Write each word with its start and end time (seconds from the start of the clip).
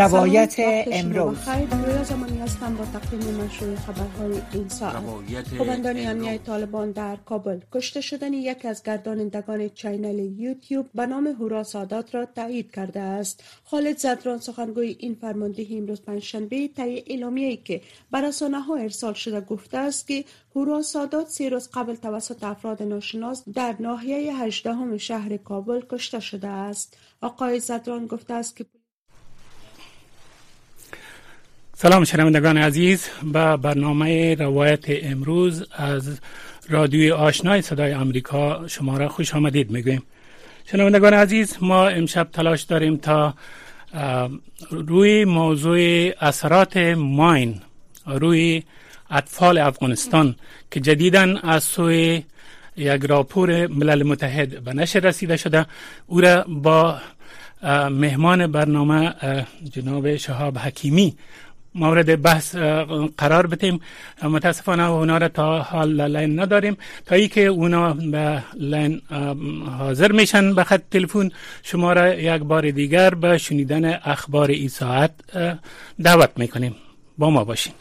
روایت 0.00 0.54
امروز. 0.92 1.38
رویا 1.84 2.04
زمانی 2.04 2.38
هستم 2.38 2.76
با 2.76 2.84
تقدیم 2.84 3.34
مشروح 3.34 3.76
خبرهای 3.76 4.40
این 4.52 4.68
ساعت 4.68 5.02
قماندان 5.58 5.96
امنیه 5.98 6.38
طالبان 6.38 6.90
در 6.90 7.16
کابل. 7.16 7.60
کشته 7.72 8.00
شدن 8.00 8.32
یکی 8.32 8.68
از 8.68 8.82
گردانندگان 8.82 9.68
چینل 9.68 10.18
یوتیوب 10.18 10.86
به 10.94 11.06
نام 11.06 11.26
هورا 11.26 11.62
سادات 11.62 12.14
را 12.14 12.26
تایید 12.26 12.70
کرده 12.70 13.00
است. 13.00 13.44
خالد 13.64 13.98
زدران 13.98 14.38
سخنگوی 14.38 14.96
این 14.98 15.14
فرماندهی 15.14 15.78
امروز 15.78 16.02
پنجشنبه 16.02 16.68
طی 16.68 17.04
اعلامیه‌ای 17.06 17.56
که 17.56 17.80
بر 18.10 18.28
رسانه 18.28 18.60
ها 18.60 18.76
ارسال 18.76 19.14
شده 19.14 19.40
گفته 19.40 19.78
است 19.78 20.08
که 20.08 20.24
هورا 20.56 20.82
سادات 20.82 21.28
سه 21.28 21.50
روز 21.50 21.68
قبل 21.74 21.94
توسط 21.94 22.44
افراد 22.44 22.82
ناشناس 22.82 23.48
در 23.54 23.76
ناحیه 23.80 24.36
هجدهم 24.36 24.96
شهر 24.96 25.36
کابل 25.36 25.80
کشته 25.90 26.20
شده 26.20 26.48
است. 26.48 26.96
آقای 27.20 27.60
زدران 27.60 28.06
گفته 28.06 28.34
است 28.34 28.56
که 28.56 28.66
سلام 31.82 32.04
شنوندگان 32.04 32.56
عزیز. 32.56 33.06
به 33.32 33.56
برنامه 33.56 34.34
روایت 34.34 34.84
امروز 34.88 35.66
از 35.72 36.20
رادیوی 36.68 37.10
آشنای 37.10 37.62
صدای 37.62 37.94
آمریکا 37.94 38.68
شما 38.68 38.96
را 38.96 39.08
خوش 39.08 39.34
آمدید 39.34 39.70
می‌گویم 39.70 40.02
شنوندگان 40.70 41.14
عزیز 41.14 41.56
ما 41.60 41.88
امشب 41.88 42.28
تلاش 42.32 42.62
داریم 42.62 42.96
تا 42.96 43.34
روی 44.70 45.24
موضوع 45.24 46.10
اثرات 46.20 46.76
ماین 46.96 47.60
روی 48.06 48.62
اطفال 49.10 49.58
افغانستان 49.58 50.34
که 50.70 50.80
جدیدا 50.80 51.36
از 51.42 51.64
سوی 51.64 52.22
یک 52.76 53.02
راپور 53.04 53.66
ملل 53.66 54.02
متحد 54.02 54.64
به 54.64 54.72
نشر 54.72 55.00
رسیده 55.00 55.36
شده 55.36 55.66
او 56.06 56.20
را 56.20 56.44
با 56.48 56.98
مهمان 57.90 58.46
برنامه 58.46 59.14
جناب 59.72 60.16
شهاب 60.16 60.58
حکیمی 60.58 61.16
مورد 61.74 62.22
بحث 62.22 62.56
قرار 63.18 63.46
بدیم 63.46 63.80
متاسفانه 64.22 64.90
اونا 64.90 65.18
را 65.18 65.28
تا 65.28 65.58
حال 65.58 66.16
لین 66.16 66.40
نداریم. 66.40 66.76
تا 67.06 67.14
ای 67.14 67.28
که 67.28 67.40
اونا 67.46 67.92
به 67.94 68.42
لین 68.54 69.02
حاضر 69.78 70.12
میشن 70.12 70.54
به 70.54 70.64
خط 70.64 70.82
تلفن 70.90 71.30
شما 71.62 71.92
را 71.92 72.14
یک 72.14 72.42
بار 72.42 72.70
دیگر 72.70 73.14
به 73.14 73.38
شنیدن 73.38 74.00
اخبار 74.04 74.50
ای 74.50 74.68
ساعت 74.68 75.10
دعوت 76.02 76.30
می‌کنیم. 76.36 76.74
با 77.18 77.30
ما 77.30 77.44
باشین. 77.44 77.72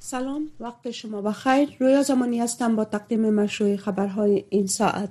سلام 0.00 0.42
وقت 0.60 0.90
شما 0.90 1.22
بخیر. 1.22 1.68
رویا 1.80 2.02
زمانی 2.02 2.40
هستم 2.40 2.76
با 2.76 2.84
تقدیم 2.84 3.30
مشروع 3.30 3.76
خبرهای 3.76 4.44
این 4.50 4.66
ساعت. 4.66 5.08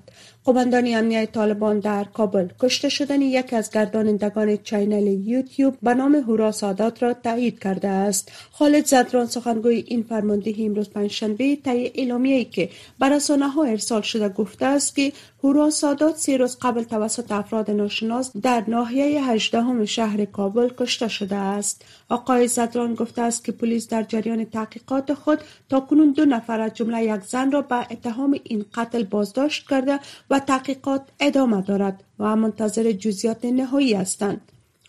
قماندان 0.50 0.88
امنیه 0.88 1.26
طالبان 1.26 1.80
در 1.80 2.04
کابل 2.04 2.48
کشته 2.60 2.90
شدن 2.90 3.22
یکی 3.22 3.56
از 3.56 3.72
گردانندگان 3.72 4.58
چینل 4.58 5.08
یوتیوب 5.08 5.78
به 5.84 5.94
نام 5.94 6.16
هورا 6.16 6.52
سادات 6.52 7.04
را 7.04 7.14
تایید 7.14 7.60
کرده 7.60 7.88
است. 7.88 8.32
خالد 8.52 8.86
زدران 8.86 9.26
سخنگوی 9.26 9.84
این 9.88 10.04
فرماندهی 10.04 10.66
امروز 10.66 10.90
پنجشنبه 10.90 11.56
طی 11.56 11.92
اعلامیه‌ای 11.96 12.46
که 12.46 12.70
بر 13.00 13.10
رسانه 13.10 13.48
ها 13.48 13.64
ارسال 13.64 14.02
شده 14.02 14.30
گفته 14.30 14.66
است 14.66 14.96
که 14.96 15.12
هورا 15.44 15.70
سادات 15.70 16.18
سه 16.18 16.38
روز 16.38 16.58
قبل 16.62 16.84
توسط 16.84 17.32
افراد 17.32 17.72
ناشناس 17.72 18.38
در 18.38 18.64
ناحیه 18.68 19.24
هجدهم 19.24 19.86
شهر 19.86 20.26
کابل 20.26 20.70
کشته 20.78 21.08
شده 21.08 21.36
است. 21.36 21.86
آقای 22.10 22.48
زدران 22.48 22.96
گفته 22.96 23.22
است 23.22 23.46
که 23.46 23.52
پلیس 23.52 23.88
در 23.88 24.04
جریان 24.04 24.46
تحقیقات 24.46 25.14
خود 25.14 25.40
تا 25.70 25.80
کنون 25.80 26.12
دو 26.12 26.26
نفر 26.26 26.60
از 26.60 26.74
جمله 26.74 27.04
یک 27.04 27.24
زن 27.24 27.52
را 27.52 27.62
به 27.62 27.76
اتهام 27.92 28.40
این 28.44 28.66
قتل 28.74 29.04
بازداشت 29.04 29.70
کرده 29.70 30.00
و 30.30 30.39
تحقیقات 30.40 31.02
ادامه 31.20 31.62
دارد 31.62 32.04
و 32.20 32.36
منتظر 32.36 32.92
جزئیات 32.92 33.46
نهایی 33.46 33.94
هستند. 33.94 34.42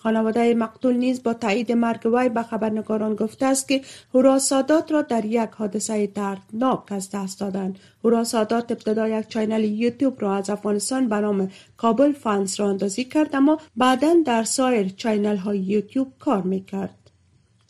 خانواده 0.03 0.55
مقتول 0.55 0.97
نیز 0.97 1.23
با 1.23 1.35
تایید 1.35 1.73
مرگ 1.73 2.07
وی 2.13 2.29
به 2.29 2.43
خبرنگاران 2.43 3.15
گفته 3.15 3.47
است 3.47 3.69
که 3.69 3.81
هورا 4.15 4.39
سادات 4.39 4.93
را 4.93 5.03
در 5.03 5.25
یک 5.25 5.51
حادثه 5.51 6.07
دردناک 6.07 6.93
از 6.93 7.11
دست 7.11 7.41
دادند. 7.41 7.79
هورا 8.05 8.25
سادات 8.25 8.73
ابتدا 8.73 9.09
یک 9.09 9.29
چینل 9.29 9.65
یوتیوب 9.65 10.23
را 10.23 10.37
از 10.37 10.51
افغانستان 10.51 11.09
به 11.09 11.17
نام 11.17 11.51
کابل 11.77 12.13
فانس 12.13 12.61
راه 12.61 12.69
اندازی 12.69 13.05
کرد 13.05 13.37
اما 13.37 13.59
بعدا 13.77 14.15
در 14.27 14.45
سایر 14.45 14.89
چینل 14.89 15.37
های 15.37 15.59
یوتیوب 15.59 16.13
کار 16.19 16.43
می‌کرد. 16.43 17.00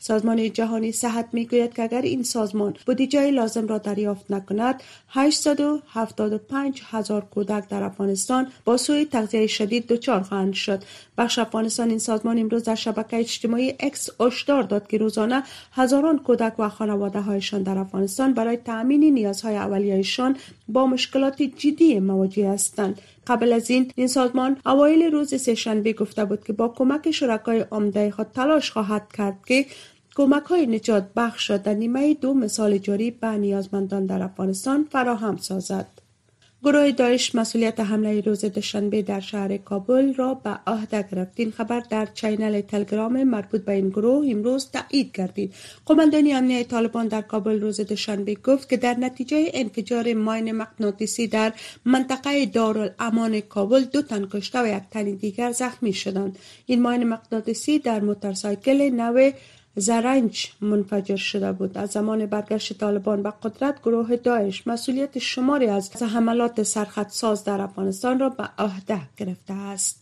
سازمان 0.03 0.53
جهانی 0.53 0.93
صحت 0.93 1.28
می‌گوید 1.33 1.75
که 1.75 1.83
اگر 1.83 2.03
این 2.03 2.22
سازمان 2.22 2.75
بودجه 2.87 3.31
لازم 3.31 3.66
را 3.66 3.78
دریافت 3.78 4.31
نکند 4.31 4.83
875 5.09 6.83
هزار 6.91 7.25
کودک 7.25 7.69
در 7.69 7.83
افغانستان 7.83 8.47
با 8.65 8.77
سوی 8.77 9.05
تغذیه 9.05 9.47
شدید 9.47 9.87
دچار 9.87 10.22
خواهند 10.22 10.53
شد. 10.53 10.83
بخش 11.19 11.39
افغانستان 11.39 11.89
این 11.91 11.99
سازمان 11.99 12.39
امروز 12.39 12.65
در 12.65 12.75
شبکه 12.75 13.16
اجتماعی 13.16 13.75
اکس 13.81 14.09
هشدار 14.21 14.62
داد 14.62 14.87
که 14.87 14.99
روزانه 14.99 15.43
هزاران 15.72 16.19
کودک 16.19 16.55
و 16.59 16.69
خانواده 16.69 17.21
هایشان 17.21 17.62
در 17.62 17.78
افغانستان 17.78 18.34
برای 18.34 18.56
تأمین 18.56 19.05
نیازهای 19.15 19.56
اولیهشان 19.56 20.37
با 20.69 20.87
مشکلات 20.87 21.43
جدی 21.43 22.00
مواجه 22.00 22.50
هستند. 22.50 23.00
قبل 23.27 23.53
از 23.53 23.71
این 23.71 23.93
این 23.97 24.07
سازمان 24.07 24.57
اوایل 24.67 25.03
روز 25.03 25.43
سهشنبه 25.43 25.93
گفته 25.93 26.25
بود 26.25 26.45
که 26.45 26.53
با 26.53 26.69
کمک 26.69 27.11
شرکای 27.11 27.65
عمده 27.73 28.11
خود 28.11 28.27
تلاش 28.27 28.71
خواهد 28.71 29.13
کرد 29.13 29.39
که 29.47 29.67
کمک 30.15 30.43
های 30.43 30.67
نجات 30.67 31.07
بخش 31.17 31.51
را 31.51 31.57
در 31.57 31.75
نیمه 31.75 32.15
دو 32.15 32.35
مثال 32.35 32.79
جاری 32.79 33.11
به 33.11 33.27
نیازمندان 33.27 34.07
در 34.07 34.23
افغانستان 34.23 34.87
فراهم 34.91 35.37
سازد. 35.37 36.00
گروه 36.65 36.91
داعش 36.91 37.34
مسئولیت 37.34 37.81
حمله 37.81 38.21
روز 38.21 38.44
دوشنبه 38.44 39.03
در 39.03 39.21
شهر 39.21 39.56
کابل 39.56 40.15
را 40.15 40.34
به 40.34 40.50
عهده 40.66 41.03
گرفت 41.03 41.32
این 41.37 41.50
خبر 41.50 41.81
در 41.81 42.06
چینل 42.06 42.60
تلگرام 42.60 43.25
مربوط 43.25 43.65
به 43.65 43.72
این 43.72 43.88
گروه 43.88 44.26
امروز 44.31 44.71
تایید 44.71 45.12
گردید 45.15 45.54
قماندانی 45.87 46.32
امنیه 46.32 46.65
طالبان 46.65 47.09
در 47.09 47.21
کابل 47.21 47.60
روز 47.60 47.81
دوشنبه 47.81 48.34
گفت 48.34 48.69
که 48.69 48.76
در 48.76 48.94
نتیجه 48.94 49.50
انفجار 49.54 50.15
ماین 50.15 50.53
مغناطیسی 50.53 51.26
در 51.26 51.53
منطقه 51.84 52.47
دارالامان 52.47 53.41
کابل 53.41 53.84
دو 53.84 54.03
تن 54.03 54.27
کشته 54.32 54.62
و 54.62 54.66
یک 54.66 54.82
تن 54.91 55.04
دیگر 55.04 55.53
زخمی 55.53 55.92
شدند. 55.92 56.38
این 56.66 56.82
ماین 56.82 57.04
مغناطیسی 57.04 57.78
در 57.78 58.00
موتورسایکل 58.00 58.91
نو 58.91 59.31
زرنج 59.77 60.53
منفجر 60.61 61.17
شده 61.17 61.53
بود. 61.53 61.79
از 61.79 61.91
زمان 61.91 62.27
برگشت 62.27 62.79
طالبان 62.79 63.23
به 63.23 63.33
قدرت 63.43 63.83
گروه 63.83 64.17
داعش 64.17 64.67
مسئولیت 64.67 65.19
شماری 65.19 65.67
از 65.67 66.03
حملات 66.03 66.63
ساز 67.11 67.45
در 67.45 67.61
افغانستان 67.61 68.19
را 68.19 68.29
به 68.29 68.49
عهده 68.59 69.01
گرفته 69.17 69.55
است. 69.55 70.00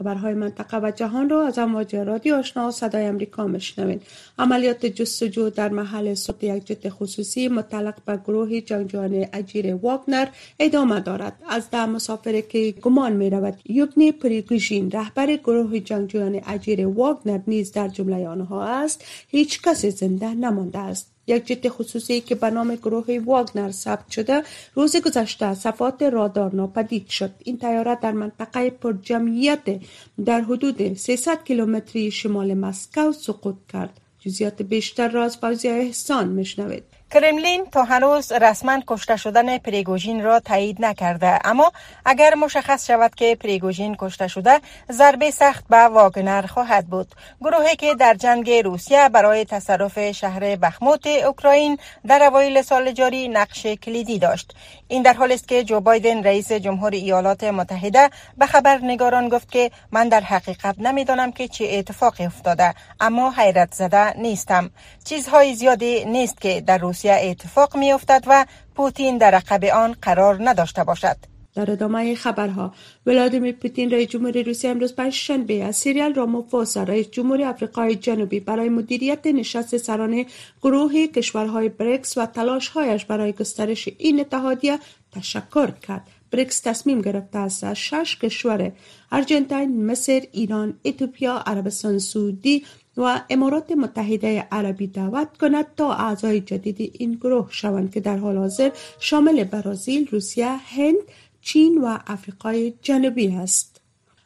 خبرهای 0.00 0.34
منطقه 0.34 0.78
و 0.78 0.90
جهان 0.90 1.28
را 1.28 1.46
از 1.46 1.58
امواج 1.58 1.96
رادیو 1.96 2.34
آشنا 2.34 2.68
و 2.68 2.70
صدای 2.70 3.04
امریکا 3.04 3.46
مشنوین 3.46 4.00
عملیات 4.38 4.86
جستجو 4.86 5.50
در 5.50 5.68
محل 5.68 6.14
سقوط 6.14 6.44
یک 6.44 6.66
جت 6.66 6.88
خصوصی 6.88 7.48
متعلق 7.48 7.94
به 8.06 8.16
گروه 8.16 8.60
جنگجویان 8.60 9.26
اجیر 9.32 9.74
واگنر 9.74 10.28
ادامه 10.58 11.00
دارد. 11.00 11.32
از 11.48 11.70
ده 11.70 11.86
مسافر 11.86 12.40
که 12.40 12.74
گمان 12.82 13.12
می 13.12 13.30
رود 13.30 13.58
یوگنی 13.68 14.12
پریگوژین 14.12 14.90
رهبر 14.90 15.36
گروه 15.36 15.80
جنگجویان 15.80 16.40
اجیر 16.46 16.86
واگنر 16.86 17.40
نیز 17.46 17.72
در 17.72 17.88
جمله 17.88 18.28
آنها 18.28 18.64
است. 18.64 19.04
هیچ 19.28 19.62
کس 19.62 19.86
زنده 19.86 20.34
نمانده 20.34 20.78
است. 20.78 21.12
یک 21.30 21.46
جت 21.46 21.68
خصوصی 21.68 22.20
که 22.20 22.34
به 22.34 22.50
نام 22.50 22.74
گروه 22.74 23.18
واگنر 23.24 23.70
ثبت 23.70 24.10
شده 24.10 24.42
روز 24.74 24.96
گذشته 24.96 25.54
صفات 25.54 26.02
رادار 26.02 26.54
ناپدید 26.54 27.08
شد. 27.08 27.30
این 27.44 27.58
تیاره 27.58 27.98
در 28.02 28.12
منطقه 28.12 28.70
پرجمعیت 28.70 29.80
در 30.24 30.40
حدود 30.40 30.94
300 30.94 31.44
کیلومتری 31.44 32.10
شمال 32.10 32.54
مسکو 32.54 33.12
سقوط 33.12 33.56
کرد. 33.72 34.00
جزیات 34.20 34.62
بیشتر 34.62 35.08
را 35.08 35.24
از 35.24 35.36
فوزی 35.36 35.68
احسان 35.68 36.28
مشنوید 36.28 36.89
کرملین 37.12 37.66
تا 37.72 37.84
هنوز 37.84 38.32
رسما 38.32 38.80
کشته 38.86 39.16
شدن 39.16 39.58
پریگوژین 39.58 40.24
را 40.24 40.40
تایید 40.40 40.84
نکرده. 40.84 41.38
اما 41.44 41.72
اگر 42.04 42.34
مشخص 42.34 42.86
شود 42.86 43.14
که 43.14 43.36
پریگوژین 43.40 43.96
کشته 43.98 44.28
شده 44.28 44.60
ضربه 44.92 45.30
سخت 45.30 45.64
به 45.68 45.76
واگنر 45.76 46.46
خواهد 46.46 46.86
بود. 46.86 47.14
گروهی 47.40 47.76
که 47.76 47.94
در 47.94 48.14
جنگ 48.14 48.50
روسیه 48.50 49.08
برای 49.08 49.44
تصرف 49.44 50.10
شهر 50.12 50.56
بخموت 50.56 51.06
اوکراین 51.06 51.78
در 52.06 52.22
اوایل 52.22 52.62
سال 52.62 52.92
جاری 52.92 53.28
نقش 53.28 53.66
کلیدی 53.66 54.18
داشت. 54.18 54.54
این 54.88 55.02
در 55.02 55.12
حالی 55.12 55.34
است 55.34 55.48
که 55.48 55.64
جو 55.64 55.80
بایدن 55.80 56.22
رئیس 56.22 56.52
جمهور 56.52 56.92
ایالات 56.92 57.44
متحده 57.44 58.10
به 58.38 58.46
خبرنگاران 58.46 59.28
گفت 59.28 59.50
که 59.50 59.70
من 59.92 60.08
در 60.08 60.20
حقیقت 60.20 60.74
نمی‌دانم 60.78 61.32
که 61.32 61.48
چه 61.48 61.64
اتفاقی 61.72 62.24
افتاده 62.24 62.74
اما 63.00 63.30
حیرت 63.30 63.74
زده 63.74 64.18
نیستم. 64.18 64.70
چیزهای 65.04 65.54
زیادی 65.54 66.04
نیست 66.04 66.40
که 66.40 66.60
در 66.60 66.78
روسیه 66.78 66.99
روسیه 67.00 67.30
اتفاق 67.30 67.76
می 67.76 67.92
افتد 67.92 68.24
و 68.26 68.46
پوتین 68.74 69.18
در 69.18 69.34
عقب 69.34 69.64
آن 69.64 69.96
قرار 70.02 70.38
نداشته 70.40 70.84
باشد. 70.84 71.16
در 71.54 71.70
ادامه 71.70 72.14
خبرها 72.14 72.74
ولادیمیر 73.06 73.54
پوتین 73.54 73.90
رئیس 73.90 74.08
جمهور 74.08 74.42
روسیه 74.42 74.70
امروز 74.70 74.94
پنجشنبه 74.94 75.64
از 75.64 75.76
سیریال 75.76 76.14
راموفوسا 76.14 76.82
رئیس 76.82 77.10
جمهور 77.10 77.42
آفریقای 77.42 77.94
جنوبی 77.94 78.40
برای 78.40 78.68
مدیریت 78.68 79.26
نشست 79.26 79.76
سران 79.76 80.26
گروه 80.62 81.06
کشورهای 81.06 81.68
بریکس 81.68 82.18
و 82.18 82.26
تلاشهایش 82.26 83.04
برای 83.04 83.32
گسترش 83.32 83.88
این 83.98 84.20
اتحادیه 84.20 84.78
تشکر 85.12 85.70
کرد 85.70 86.06
بریکس 86.30 86.60
تصمیم 86.60 87.00
گرفته 87.00 87.38
است 87.38 87.64
از 87.64 87.76
شش 87.76 88.18
کشور 88.22 88.72
ارژنتین، 89.12 89.86
مصر، 89.86 90.22
ایران، 90.32 90.74
اتوپیا، 90.84 91.42
عربستان 91.46 91.98
سعودی، 91.98 92.64
و 92.96 93.20
امارات 93.30 93.72
متحده 93.72 94.46
عربی 94.50 94.86
دعوت 94.86 95.38
کند 95.38 95.66
تا 95.76 95.92
اعضای 95.92 96.40
جدید 96.40 96.90
این 96.98 97.12
گروه 97.12 97.48
شوند 97.50 97.92
که 97.92 98.00
در 98.00 98.16
حال 98.16 98.36
حاضر 98.36 98.70
شامل 98.98 99.44
برازیل، 99.44 100.08
روسیه، 100.10 100.46
هند، 100.46 100.98
چین 101.40 101.78
و 101.78 101.98
افریقای 102.06 102.72
جنوبی 102.82 103.28
است. 103.28 103.80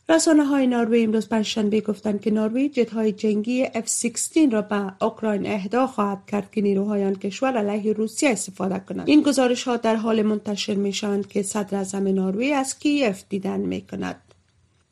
رسانه 0.08 0.44
های 0.44 0.66
نروژ 0.66 1.02
امروز 1.02 1.28
پنجشنبه 1.28 1.80
گفتند 1.80 2.20
که 2.20 2.30
نروژ 2.30 2.78
های 2.78 3.12
جنگی 3.12 3.66
F-16 3.66 4.52
را 4.52 4.62
به 4.62 5.04
اوکراین 5.04 5.46
اهدا 5.46 5.86
خواهد 5.86 6.26
کرد 6.26 6.50
که 6.52 6.60
نیروهای 6.60 7.04
آن 7.04 7.14
کشور 7.14 7.56
علیه 7.56 7.92
روسیه 7.92 8.30
استفاده 8.30 8.78
کنند 8.78 9.08
این 9.08 9.22
گزارش 9.22 9.62
ها 9.64 9.76
در 9.76 9.96
حال 9.96 10.22
منتشر 10.22 10.74
می 10.74 10.92
شوند 10.92 11.26
که 11.26 11.42
صدر 11.42 11.76
اعظم 11.76 12.08
نروژ 12.08 12.50
از 12.54 12.78
کیف 12.78 13.24
دیدن 13.28 13.60
می 13.60 13.80
کند 13.80 14.16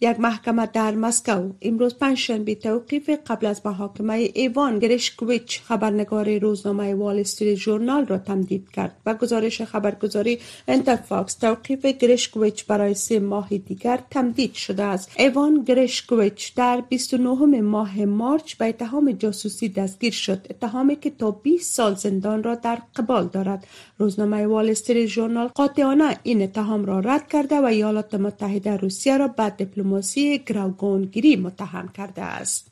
یک 0.02 0.20
محکمه 0.20 0.66
در 0.66 0.94
مسکو 0.94 1.50
امروز 1.62 1.94
پنجشنبه 1.94 2.54
توقیف 2.54 3.10
قبل 3.26 3.46
از 3.46 3.60
محاکمه 3.64 4.14
ایوان 4.34 4.78
گرشکویچ 4.78 5.60
خبرنگار 5.60 6.38
روزنامه 6.38 6.94
وال 6.94 7.18
استریت 7.18 7.54
ژورنال 7.54 8.06
را 8.06 8.18
تمدید 8.18 8.70
کرد 8.70 8.96
به 9.06 9.14
گزارش 9.14 9.62
خبرگزاری 9.62 10.38
انترفاکس 10.68 11.34
توقیف 11.34 11.86
گرشکویچ 11.86 12.66
برای 12.66 12.94
سه 12.94 13.20
ماه 13.20 13.48
دیگر 13.48 14.00
تمدید 14.10 14.54
شده 14.54 14.82
است. 14.82 15.10
ایوان 15.18 15.64
گرشکویچ 15.66 16.54
در 16.54 16.82
29 16.88 17.60
ماه 17.60 18.04
مارچ 18.04 18.54
به 18.54 18.68
اتهام 18.68 19.12
جاسوسی 19.12 19.68
دستگیر 19.68 20.12
شد 20.12 20.46
اتهامی 20.50 20.96
که 20.96 21.10
تا 21.10 21.30
20 21.30 21.74
سال 21.74 21.94
زندان 21.94 22.42
را 22.42 22.54
در 22.54 22.78
قبال 22.96 23.26
دارد. 23.26 23.66
روزنامه 23.98 24.46
وال 24.46 24.70
استریت 24.70 25.06
ژورنال 25.06 25.46
قاطعانه 25.46 26.16
این 26.22 26.42
اتهام 26.42 26.84
را 26.84 27.00
رد 27.00 27.28
کرده 27.28 27.60
و 27.60 27.64
ایالات 27.64 28.14
متحده 28.14 28.76
روسیه 28.76 29.16
را 29.16 29.28
به 29.28 29.42
دیپلماسی 29.92 30.38
گروگانگیری 30.38 31.36
متهم 31.36 31.88
کرده 31.88 32.22
است. 32.22 32.71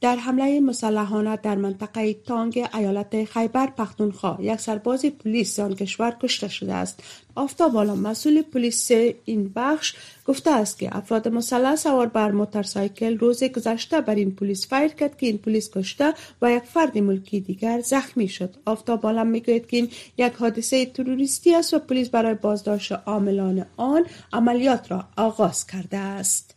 در 0.00 0.16
حمله 0.16 0.60
مسلحانه 0.60 1.36
در 1.36 1.54
منطقه 1.54 2.14
تانک 2.14 2.68
ایالت 2.74 3.24
خیبر 3.24 3.66
پختونخوا 3.66 4.36
یک 4.40 4.60
سرباز 4.60 5.04
پلیس 5.04 5.58
آن 5.58 5.74
کشور 5.74 6.16
کشته 6.22 6.48
شده 6.48 6.74
است. 6.74 7.02
آفتاب 7.34 7.76
مسئول 7.76 8.42
پلیس 8.42 8.90
این 9.24 9.52
بخش 9.56 9.94
گفته 10.24 10.50
است 10.50 10.78
که 10.78 10.96
افراد 10.96 11.28
مسلح 11.28 11.76
سوار 11.76 12.06
بر 12.06 12.30
موتورسایکل 12.30 13.18
روز 13.18 13.44
گذشته 13.44 14.00
بر 14.00 14.14
این 14.14 14.30
پلیس 14.30 14.68
فایر 14.68 14.88
کرد 14.88 15.18
که 15.18 15.26
این 15.26 15.38
پلیس 15.38 15.70
کشته 15.70 16.14
و 16.42 16.52
یک 16.52 16.62
فرد 16.62 16.98
ملکی 16.98 17.40
دیگر 17.40 17.80
زخمی 17.80 18.28
شد. 18.28 18.54
آفتاب 18.66 19.06
عالم 19.06 19.26
می‌گوید 19.26 19.66
که 19.66 19.76
این 19.76 19.90
یک 20.18 20.32
حادثه 20.32 20.86
تروریستی 20.86 21.54
است 21.54 21.74
و 21.74 21.78
پلیس 21.78 22.08
برای 22.08 22.34
بازداشت 22.34 22.92
عاملان 22.92 23.66
آن 23.76 24.06
عملیات 24.32 24.90
را 24.90 25.04
آغاز 25.16 25.66
کرده 25.66 25.96
است. 25.96 26.53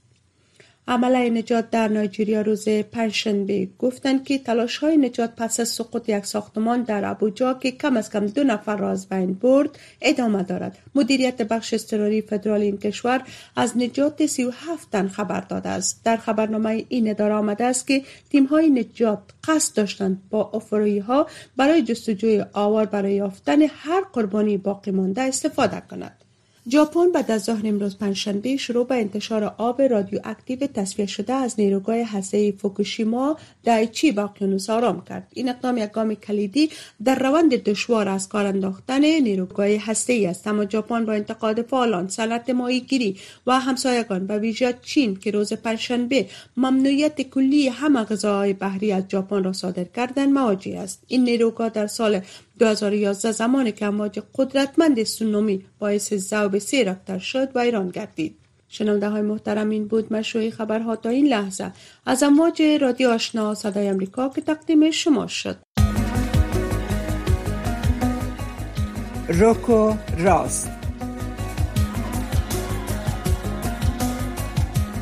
عمله 0.87 1.29
نجات 1.29 1.69
در 1.69 1.87
نایجریا 1.87 2.41
روز 2.41 2.69
پنجشنبه 2.69 3.67
گفتند 3.79 4.23
که 4.23 4.37
تلاش 4.37 4.77
های 4.77 4.97
نجات 4.97 5.35
پس 5.35 5.59
از 5.59 5.69
سقوط 5.69 6.09
یک 6.09 6.25
ساختمان 6.25 6.81
در 6.81 7.05
ابوجا 7.05 7.53
که 7.53 7.71
کم 7.71 7.97
از 7.97 8.11
کم 8.11 8.25
دو 8.25 8.43
نفر 8.43 8.77
را 8.77 8.91
از 8.91 9.09
بین 9.09 9.33
برد 9.33 9.69
ادامه 10.01 10.43
دارد. 10.43 10.77
مدیریت 10.95 11.41
بخش 11.41 11.73
اضطراری 11.73 12.21
فدرال 12.21 12.61
این 12.61 12.77
کشور 12.77 13.23
از 13.55 13.77
نجات 13.77 14.25
37 14.25 14.91
تن 14.91 15.07
خبر 15.07 15.39
داده 15.39 15.69
است. 15.69 16.01
در 16.03 16.17
خبرنامه 16.17 16.85
این 16.89 17.09
اداره 17.09 17.33
آمده 17.33 17.63
است 17.63 17.87
که 17.87 18.03
تیم 18.29 18.45
های 18.45 18.69
نجات 18.69 19.19
قصد 19.47 19.75
داشتند 19.75 20.21
با 20.29 20.51
افرویی 20.53 20.99
ها 20.99 21.27
برای 21.57 21.81
جستجوی 21.81 22.45
آوار 22.53 22.85
برای 22.85 23.13
یافتن 23.13 23.61
هر 23.61 24.01
قربانی 24.13 24.57
باقی 24.57 24.91
مانده 24.91 25.21
استفاده 25.21 25.81
کند. 25.89 26.26
ژاپن 26.71 27.11
بعد 27.11 27.31
از 27.31 27.43
ظهر 27.43 27.67
امروز 27.67 27.97
پنجشنبه 27.97 28.57
شروع 28.57 28.87
به 28.87 28.95
انتشار 28.95 29.43
آب 29.57 29.81
رادیواکتیو 29.81 30.67
تصفیه 30.67 31.05
شده 31.05 31.33
از 31.33 31.59
نیروگاه 31.59 31.97
هسته‌ای 31.97 32.51
فوکوشیما 32.51 33.37
دایچی 33.63 34.11
به 34.11 34.21
اقیانوس 34.21 34.69
آرام 34.69 35.03
کرد. 35.09 35.27
این 35.33 35.49
اقدام 35.49 35.77
یک 35.77 35.91
گام 35.91 36.13
کلیدی 36.13 36.69
در 37.03 37.19
روند 37.19 37.55
دشوار 37.63 38.09
از 38.09 38.29
کار 38.29 38.45
انداختن 38.45 39.01
نیروگاه 39.05 39.67
هسته‌ای 39.67 40.25
است. 40.25 40.47
اما 40.47 40.65
ژاپن 40.65 41.05
با 41.05 41.13
انتقاد 41.13 41.61
فعالان 41.61 42.07
صنعت 42.07 42.49
ماهیگیری 42.49 43.17
و 43.47 43.59
همسایگان 43.59 44.27
به 44.27 44.37
ویژه 44.37 44.73
چین 44.81 45.15
که 45.15 45.31
روز 45.31 45.53
پنجشنبه 45.53 46.25
ممنوعیت 46.57 47.21
کلی 47.21 47.67
همه 47.67 48.03
غذاهای 48.03 48.53
بحری 48.53 48.91
از 48.91 49.03
ژاپن 49.11 49.43
را 49.43 49.53
صادر 49.53 49.83
کردن 49.83 50.31
مواجه 50.31 50.79
است. 50.79 51.03
این 51.07 51.23
نیروگاه 51.23 51.69
در 51.69 51.87
سال 51.87 52.21
2011 52.59 53.31
زمانی 53.31 53.71
که 53.71 53.85
امواج 53.85 54.19
قدرتمند 54.35 55.03
سونومی 55.03 55.65
باعث 55.79 56.13
ذوب 56.13 56.55
راکتر 56.85 57.17
شد 57.17 57.55
و 57.55 57.59
ایران 57.59 57.89
گردید. 57.89 58.35
شنونده 58.69 59.09
های 59.09 59.21
محترم 59.21 59.69
این 59.69 59.87
بود 59.87 60.13
مشروعی 60.13 60.51
خبرها 60.51 60.95
تا 60.95 61.09
این 61.09 61.27
لحظه. 61.27 61.71
از 62.05 62.23
امواج 62.23 62.61
رادیو 62.61 63.09
آشنا 63.09 63.55
صدای 63.55 63.87
امریکا 63.87 64.29
که 64.29 64.41
تقدیم 64.41 64.91
شما 64.91 65.27
شد. 65.27 65.57
روکو 69.27 69.93
راست. 70.17 70.71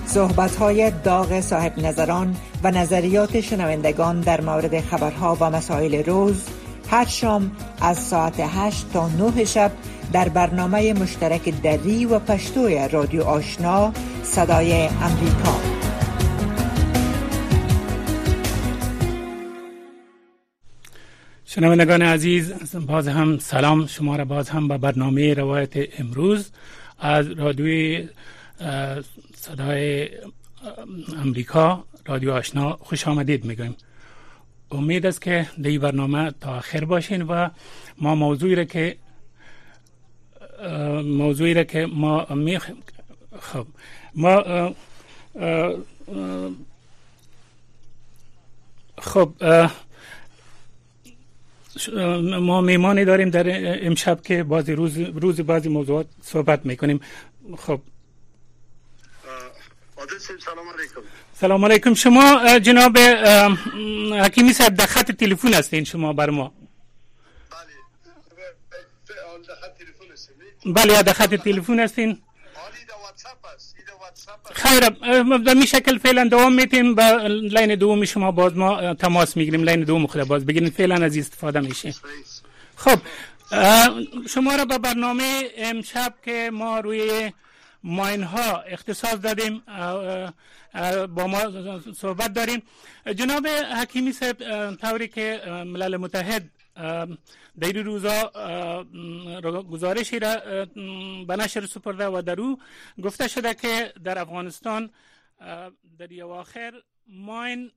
صحبت 0.05 0.55
های 0.55 0.91
داغ 1.03 1.39
صاحب 1.39 1.79
نظران 1.79 2.35
و 2.63 2.71
نظریات 2.71 3.41
شنوندگان 3.41 4.19
در 4.19 4.41
مورد 4.41 4.79
خبرها 4.79 5.37
و 5.39 5.49
مسائل 5.49 6.03
روز 6.03 6.43
هر 6.89 7.05
شام 7.05 7.51
از 7.81 7.97
ساعت 7.97 8.39
8 8.39 8.85
تا 8.93 9.09
9 9.09 9.45
شب 9.45 9.71
در 10.13 10.29
برنامه 10.29 10.93
مشترک 10.93 11.61
دری 11.61 12.05
و 12.05 12.19
پشتوی 12.19 12.87
رادیو 12.91 13.23
آشنا 13.23 13.93
صدای 14.23 14.73
امریکا. 14.87 15.59
شنوندگان 21.45 22.01
عزیز 22.01 22.53
باز 22.75 23.07
هم 23.07 23.37
سلام. 23.39 23.87
شما 23.87 24.15
را 24.15 24.25
باز 24.25 24.49
هم 24.49 24.67
به 24.67 24.77
برنامه 24.77 25.33
روایت 25.33 25.99
امروز 25.99 26.51
از 26.99 27.31
رادیوی 27.31 28.09
صدای 29.35 30.09
امریکا 31.21 31.83
رادیو 32.05 32.31
آشنا 32.31 32.77
خوش 32.81 33.07
آمدید 33.07 33.45
می‌گویم. 33.45 33.75
امید 34.71 35.05
است 35.05 35.21
که 35.21 35.49
در 35.63 35.69
این 35.69 35.81
برنامه 35.81 36.31
تا 36.31 36.57
آخر 36.57 36.85
باشین 36.85 37.21
و 37.21 37.49
ما 38.01 38.15
موضوعی 38.15 38.55
را 38.55 38.63
که 38.63 38.97
موضوعی 41.03 41.53
را 41.53 41.63
که 41.63 41.85
ما 41.85 42.25
می 42.25 42.59
خب 43.39 43.67
ما 44.15 44.43
خب 48.97 49.29
ما 52.41 52.61
میمانی 52.61 53.05
داریم 53.05 53.29
در 53.29 53.45
امشب 53.87 54.21
که 54.21 54.43
بعضی 54.43 54.73
روز 54.73 54.97
روز 54.97 55.41
بعضی 55.41 55.69
موضوعات 55.69 56.07
صحبت 56.21 56.65
می‌کنیم. 56.65 56.99
خب 57.57 57.81
سلام 60.45 60.69
علیکم. 60.69 61.01
سلام 61.41 61.65
علیکم. 61.65 61.93
شما 61.93 62.59
جناب 62.59 62.97
حکیمی 64.25 64.53
صاحب 64.53 64.75
در 64.75 64.85
خط 64.85 65.11
تلفن 65.11 65.53
هستین 65.53 65.83
شما 65.83 66.13
بر 66.13 66.29
ما. 66.29 66.53
بله. 70.65 71.03
در 71.03 71.13
خط 71.13 71.33
تلفن 71.35 71.79
هستین. 71.79 72.21
خیر 74.53 74.89
به 75.37 75.53
می 75.53 75.67
شکل 75.67 75.97
فعلا 75.97 76.27
دوام 76.27 76.53
میتیم 76.53 76.95
به 76.95 77.03
لین 77.27 77.75
دوم 77.75 78.05
شما 78.05 78.31
باز 78.31 78.57
ما 78.57 78.93
تماس 78.93 79.37
می‌گیریم. 79.37 79.63
لین 79.63 79.83
دوم 79.83 80.07
خود 80.07 80.23
باز 80.23 80.45
بگیریم. 80.45 80.69
فعلا 80.69 80.95
از 81.05 81.17
استفاده 81.17 81.59
میشه. 81.59 81.93
خب 82.75 82.99
شما 84.29 84.55
را 84.55 84.65
به 84.65 84.77
برنامه 84.77 85.43
امشب 85.57 86.13
که 86.25 86.49
ما 86.53 86.79
روی 86.79 87.31
ماین 87.85 88.23
ها 88.23 88.59
اختصاص 88.61 89.15
دادیم 89.21 89.63
با 91.07 91.27
ما 91.27 91.41
صحبت 91.93 92.33
داریم. 92.33 92.63
جناب 93.15 93.47
حکیمی 93.47 94.11
صاحب 94.11 94.37
طوری 94.75 95.07
که 95.07 95.41
ملل 95.47 95.97
متحد 95.97 96.49
در 97.59 97.71
روزا 97.71 98.31
گزارشی 99.71 100.19
را 100.19 100.35
به 101.27 101.35
نشر 101.35 101.65
سپرده 101.65 102.07
و 102.07 102.21
در 102.21 102.35
گفته 103.03 103.27
شده 103.27 103.53
که 103.53 103.93
در 104.03 104.19
افغانستان 104.19 104.89
در 105.99 106.23
آخر 106.23 106.73
ماین 107.07 107.71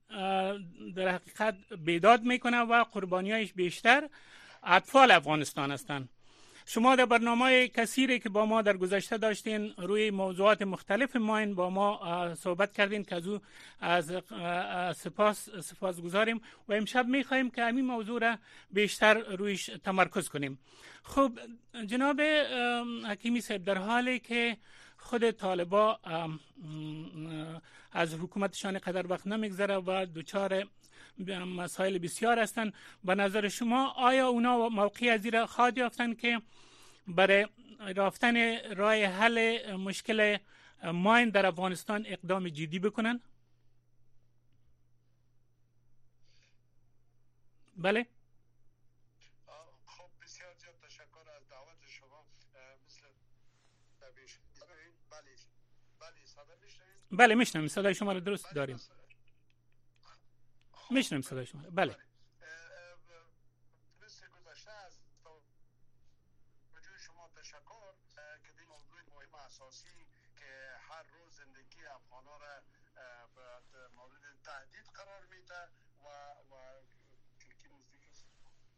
در 0.95 1.07
حقیقت 1.07 1.55
بیداد 1.77 2.23
می‌کنه 2.23 2.57
و 2.57 2.83
قربانیایش 2.83 3.53
بیشتر 3.53 4.09
اطفال 4.63 5.11
افغانستان 5.11 5.71
هستند. 5.71 6.09
شما 6.71 6.95
در 6.95 7.05
برنامه 7.05 7.67
کثیری 7.67 8.19
که 8.19 8.29
با 8.29 8.45
ما 8.45 8.61
در 8.61 8.77
گذشته 8.77 9.17
داشتین 9.17 9.73
روی 9.77 10.11
موضوعات 10.11 10.61
مختلف 10.61 11.15
ماین 11.15 11.55
با 11.55 11.69
ما 11.69 12.35
صحبت 12.35 12.73
کردین 12.73 13.03
که 13.03 13.15
از 13.15 13.27
او 13.27 13.39
از 13.79 14.11
سپاس 14.97 15.49
سپاس 15.49 16.01
گذاریم 16.01 16.41
و 16.67 16.73
امشب 16.73 17.07
می‌خواهیم 17.07 17.49
که 17.49 17.63
همین 17.63 17.85
موضوع 17.85 18.21
را 18.21 18.37
بیشتر 18.71 19.13
رویش 19.13 19.65
تمرکز 19.83 20.29
کنیم. 20.29 20.59
خب 21.03 21.31
جناب 21.85 22.21
حکیمی 23.09 23.41
صاحب 23.41 23.63
در 23.63 23.77
حالی 23.77 24.19
که 24.19 24.57
خود 24.97 25.31
طالبا 25.31 25.99
از 27.91 28.13
حکومتشان 28.13 28.77
قدر 28.77 29.07
وقت 29.07 29.27
نمیگذره 29.27 29.77
و 29.77 30.05
دچار 30.15 30.63
مسائل 31.27 31.97
بسیار 31.97 32.39
هستند. 32.39 32.73
به 33.03 33.15
نظر 33.15 33.47
شما 33.47 33.89
آیا 33.89 34.27
اونا 34.27 34.69
موقعی 34.69 35.09
از 35.09 35.25
را 35.25 35.47
خواهد 35.47 35.77
یافتن 35.77 36.13
که 36.13 36.41
برای 37.07 37.47
رفتن 37.95 38.59
راه 38.75 38.95
حل 38.95 39.75
مشکل 39.75 40.37
ماین 40.83 41.29
در 41.29 41.45
افغانستان 41.45 42.05
اقدام 42.07 42.49
جدی 42.49 42.79
بکنن 42.79 43.19
بله. 47.77 48.05
خب 49.85 50.09
بسیار 50.21 50.53
زیاد 50.53 50.75
تشکر 50.87 51.29
از 51.37 51.49
دعوت 51.49 51.87
شما 51.87 52.25
مثل 52.87 53.07
بله 54.01 55.35
بله 55.99 56.25
صدا 56.25 56.43
بله 57.11 57.35
میشنم 57.35 57.67
صدای 57.67 57.95
شما 57.95 58.13
رو 58.13 58.19
درست 58.19 58.45
بله، 58.45 58.53
داریم. 58.53 58.79
میشنم 60.91 61.21
صدای 61.21 61.45
شما. 61.45 61.61
بله. 61.69 61.95
مهم 69.15 69.35
اساسی 69.35 69.87
که 70.37 70.51
هر 70.89 71.03
روز 71.03 71.35
زندگی 71.35 71.81
را 71.83 71.99
مورد 73.97 74.23
تهدید 74.43 74.85
قرار 74.93 75.25
میده 75.25 75.61
و 76.03 76.07
و 76.51 76.55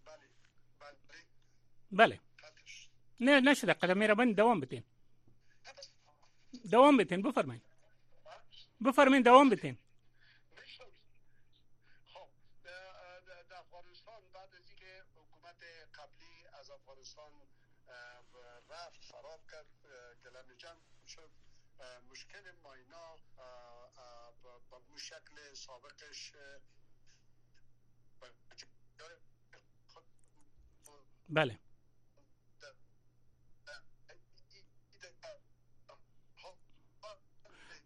بله. 0.05 0.29
بله. 0.79 0.99
بله. 1.91 2.19
نه 3.19 3.39
نشده. 3.39 3.73
قدم 3.73 3.97
میرا 3.97 4.15
دوام 4.15 4.59
بتین 4.59 4.83
دوام 6.71 6.97
بتین 6.97 7.21
بفرمایید. 7.21 7.63
بفرمایید 8.85 9.25
دوام 9.25 9.49
بتین 9.49 9.77
بعد 14.33 14.55
از 14.55 14.69
اینکه 14.69 15.03
حکومت 15.15 15.63
قبلی 15.93 16.47
از 16.59 16.69
افغانستان 16.69 17.31
رفت 18.69 19.03
فرار 19.05 19.39
کرد 19.51 19.65
جمع 20.57 21.05
شد 21.07 21.29
مشکل 22.11 22.51
ماینا 22.63 23.15
به 24.43 24.97
شکل 24.97 25.53
سابقش 25.53 26.33
بله. 31.29 31.59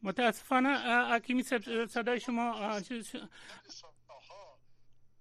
متاسفانه 0.02 0.70
اکیمی 1.12 1.44
صدای 1.88 2.20
شما 2.20 2.80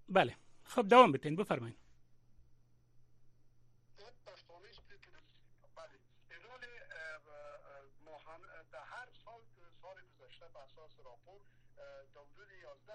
بله. 0.09 0.37
خب 0.63 0.87
دوام 0.87 1.11
بتین 1.11 1.35
بفرمایید 1.35 1.77
در 8.71 8.83
هر 8.83 9.07
سال 9.25 9.41
سال 9.81 9.95
گذشته 10.19 10.45
به 10.53 10.59
اساس 10.59 10.99
راپور 11.05 11.41
حدود 12.15 12.51
11 12.51 12.93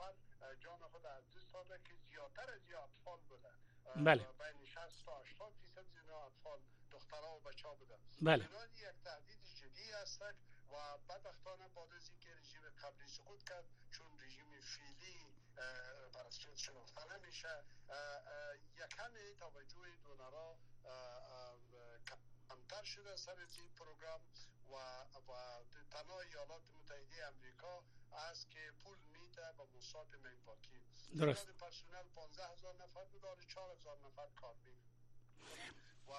نفر 0.00 0.54
جان 0.54 0.78
خود 0.78 1.06
از 1.06 1.24
دست 1.36 1.52
داده 1.52 1.80
که 1.84 1.94
زیادتر 1.94 2.50
از 2.50 2.60
اطفال 2.84 3.20
بوده. 3.28 3.48
بله. 3.96 4.26
بین 4.38 4.64
60 4.64 5.04
تا 5.04 5.18
80 5.18 5.52
فیصد 5.60 5.78
از 5.78 6.10
اطفال 6.10 6.60
دخترها 6.90 7.36
و 7.36 7.40
بچه 7.40 7.68
ها 7.68 7.74
بودن 7.74 7.98
بله 8.22 8.44
یک 8.74 9.04
تهدید 9.04 9.38
جدی 9.54 9.92
است 9.92 10.22
و 10.72 10.98
بدبختانه 11.08 11.68
بعد 11.68 11.92
از 11.96 12.10
اینکه 12.10 12.28
رژیم 12.40 12.62
قبلی 12.82 13.06
سقوط 13.06 13.42
کرد 13.42 13.64
چون 13.90 14.06
رژیم 14.20 14.60
فیلی 14.60 15.26
براساس 16.14 16.58
شناخته 16.58 17.16
نمیشه 17.16 17.64
یکم 18.76 19.12
توجه 19.40 19.96
دونرا 20.04 20.56
کمتر 22.78 22.90
شده 22.90 23.16
سر 23.16 23.38
این 23.38 23.70
پروگرام 23.78 24.20
و, 24.70 24.74
و 25.32 25.34
تنها 25.90 26.20
ایالات 26.20 26.70
متحده 26.74 27.26
امریکا 27.26 27.82
است 28.12 28.50
که 28.50 28.72
پول 28.84 28.98
میده 29.12 29.52
به 29.58 29.64
موساد 29.74 30.06
میپاکی 30.24 30.80
درست. 31.18 31.48
پرسونل 31.50 32.02
15 32.14 32.46
هزار 32.46 32.74
نفر 32.74 33.04
بداره 33.04 33.44
4 33.48 33.76
هزار 33.76 33.98
نفر 34.06 34.28
کار 34.40 34.54
می‌کنه 34.54 35.87
و 36.08 36.12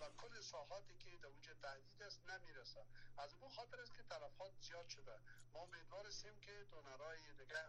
و 0.00 0.08
کل 0.20 0.40
ساحاتی 0.40 0.94
که 0.98 1.10
در 1.22 1.26
اونجا 1.26 1.54
تهدید 1.54 2.02
است 2.02 2.20
نمی‌رسه. 2.30 2.80
از 3.18 3.34
اون 3.40 3.50
خاطر 3.50 3.80
است 3.80 3.94
که 3.94 4.02
تلفات 4.02 4.52
زیاد 4.60 4.88
شده. 4.88 5.16
ما 5.54 5.60
امیدوار 5.60 6.06
هستیم 6.06 6.40
که 6.40 6.66
دونرای 6.70 7.18
دیگه 7.38 7.64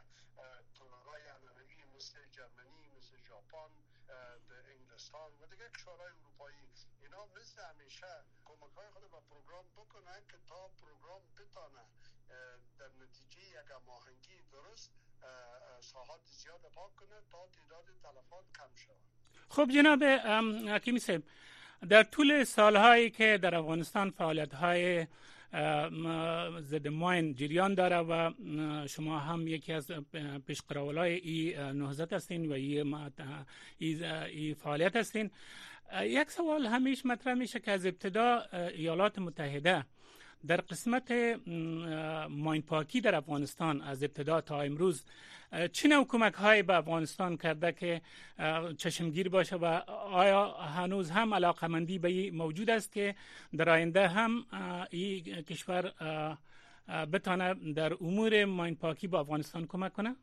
دونرای 0.79 1.21
علمانی 1.21 1.83
مثل 1.95 2.25
جرمنی 2.31 2.87
مثل 2.97 3.17
ژاپن 3.27 3.71
انگلستان 4.69 5.31
و 5.41 5.45
دیگه 5.45 5.69
کشورهای 5.69 6.11
اروپایی 6.11 6.55
اینا 7.01 7.25
مثل 7.25 7.61
همیشه 7.61 8.13
کمک 8.45 8.73
های 8.77 8.89
خود 8.89 9.01
به 9.11 9.19
پروگرام 9.29 9.65
بکنن 9.77 10.21
که 10.31 10.37
تا 10.47 10.67
پروگرام 10.67 11.21
بتانه 11.37 11.85
در 12.79 12.89
نتیجه 13.03 13.41
یک 13.41 13.71
ماهنگی 13.87 14.41
درست 14.51 14.91
ساحات 15.81 16.21
زیاد 16.25 16.61
پاک 16.61 16.95
کنه 16.95 17.21
تا 17.31 17.47
تعداد 17.47 17.85
تلفات 18.03 18.45
کم 18.57 18.75
شود. 18.75 18.97
خب 19.49 19.69
جناب 19.75 20.03
حکیمی 20.75 20.99
صاحب 20.99 21.23
در 21.89 22.03
طول 22.03 22.43
سالهایی 22.43 23.09
که 23.09 23.39
در 23.41 23.55
افغانستان 23.55 24.09
فعالیت 24.09 24.53
های 24.53 25.07
ضد 26.61 26.87
ماین 26.87 27.33
جریان 27.35 27.73
داره 27.73 27.97
و 27.97 28.31
شما 28.87 29.19
هم 29.19 29.47
یکی 29.47 29.73
از 29.73 29.91
پیشقراولای 30.47 31.13
ای 31.13 31.55
نهضت 31.73 32.13
هستین 32.13 32.49
و 32.49 32.51
ای, 32.53 32.83
ای 33.79 34.53
فعالیت 34.53 34.95
هستین. 34.95 35.31
یک 36.01 36.31
سوال 36.31 36.65
همیش 36.65 37.05
مطرح 37.05 37.33
میشه 37.33 37.59
که 37.59 37.71
از 37.71 37.85
ابتدا 37.85 38.41
ایالات 38.53 39.19
متحده 39.19 39.85
در 40.47 40.57
قسمت 40.61 41.11
ماین 42.29 42.61
پاکی 42.61 43.01
در 43.01 43.15
افغانستان 43.15 43.81
از 43.81 44.03
ابتدا 44.03 44.41
تا 44.41 44.61
امروز 44.61 45.05
چه 45.71 45.87
نوع 45.87 46.05
کمک 46.07 46.33
های 46.33 46.63
به 46.63 46.75
افغانستان 46.75 47.37
کرده 47.37 47.71
که 47.71 48.01
چشمگیر 48.77 49.29
باشه 49.29 49.55
و 49.55 49.65
آیا 50.11 50.53
هنوز 50.53 51.11
هم 51.11 51.33
علاقمندی 51.33 51.99
به 51.99 52.31
موجود 52.31 52.69
است 52.69 52.91
که 52.91 53.15
در 53.57 53.69
آینده 53.69 54.07
هم 54.07 54.45
این 54.89 55.41
کشور 55.41 55.93
بتانه 56.87 57.73
در 57.73 57.93
امور 57.93 58.45
ماین 58.45 58.75
پاکی 58.75 59.07
با 59.07 59.19
افغانستان 59.19 59.67
کمک 59.67 59.93
کنه؟ 59.93 60.15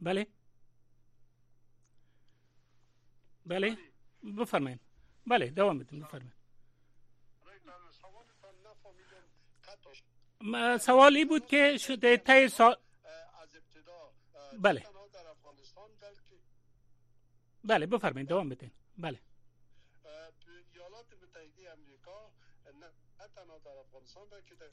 بله. 0.00 0.26
بله. 3.46 3.76
بفرمایید. 4.38 4.89
بله 5.26 5.50
دوام 5.50 5.78
بدیم 5.78 6.00
بفرمایید. 6.00 6.40
سوالی 10.80 11.24
بود 11.24 11.46
که 11.46 11.78
شده 11.78 12.16
تای 12.16 12.48
سال 12.48 12.76
بله. 14.58 14.86
بله 17.64 17.86
بفرمایید 17.86 18.28
دوام 18.28 18.48
بدین. 18.48 18.70
بله. 18.98 19.20
ایالات 20.74 21.06
متحده 21.22 21.72
امریکا 21.72 22.30
نه 22.80 22.90
تنها 23.34 23.58
در 23.58 23.78
افغانستان 23.78 24.28
بلکه 24.28 24.54
در 24.54 24.70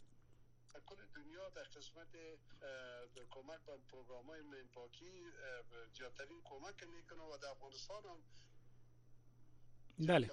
کل 0.86 0.96
دنیا 1.16 1.50
در 1.50 1.63
قسمت 1.63 2.08
کمک 3.30 3.60
به 3.66 3.77
پروگرام 3.92 4.25
های 4.25 4.42
منپاکی 4.42 5.32
زیادترین 5.94 6.42
کمک 6.44 6.84
می‌کنه 6.84 7.24
و 7.24 7.38
در 7.38 7.50
افغانستان 7.50 8.04
هم 8.04 8.18
بله 10.00 10.30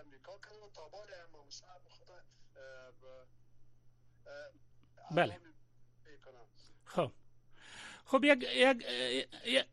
امریکا 0.00 0.32
و 0.32 0.38
خدا 0.38 2.22
بله 5.10 5.40
خب 6.84 7.12
خب 8.04 8.24
یک 8.24 8.42
یک 8.42 9.66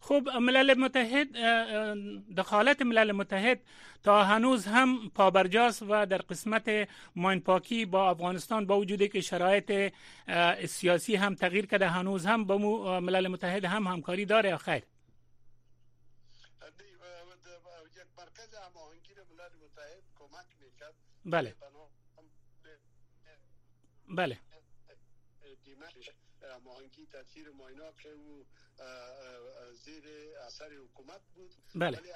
خب 0.00 0.28
ملل 0.28 0.74
متحد 0.74 1.28
دخالت 2.36 2.82
ملل 2.82 3.12
متحد 3.12 3.60
تا 4.02 4.24
هنوز 4.24 4.66
هم 4.66 5.10
پابرجاست 5.10 5.82
و 5.82 6.06
در 6.06 6.18
قسمت 6.18 6.88
ماین 7.16 7.40
پاکی 7.40 7.84
با 7.86 8.10
افغانستان 8.10 8.66
با 8.66 8.78
وجودی 8.78 9.08
که 9.08 9.20
شرایط 9.20 9.92
سیاسی 10.68 11.16
هم 11.16 11.34
تغییر 11.34 11.66
کرده 11.66 11.88
هنوز 11.88 12.26
هم 12.26 12.44
با 12.44 12.58
ملل 13.00 13.28
متحد 13.28 13.64
هم 13.64 13.86
همکاری 13.86 14.24
داره. 14.24 14.56
خیر 14.56 14.82
یک 17.96 18.06
مرکز 18.18 18.54
هماهنگی 18.54 19.14
ملل 19.30 19.54
متحد 19.64 20.02
کمک 20.18 20.46
می‌کرد. 20.60 20.94
بله. 21.24 21.54
بله. 24.08 24.49
نقش 25.80 26.10
ماهنگی 26.64 27.06
تطهیر 27.06 27.50
ماینا 27.50 27.92
که 27.92 28.08
او 28.08 28.46
زیر 29.74 30.04
اثر 30.46 30.72
حکومت 30.74 31.20
بود 31.34 31.54
بله. 31.74 31.98
ولی 31.98 32.12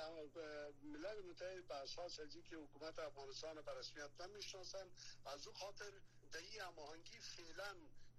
ملل 0.83 1.21
متحد 1.30 1.68
به 1.68 1.75
اساس 1.75 2.21
از 2.21 2.37
که 2.50 2.56
حکومت 2.56 2.99
افغانستان 2.99 3.62
به 3.62 3.75
رسمیت 3.75 4.21
نمی‌شناسن 4.21 4.90
از 5.26 5.47
او 5.47 5.54
خاطر 5.54 5.92
دهی 6.33 6.61
ماهنگی 6.76 7.18
فعلا 7.21 7.76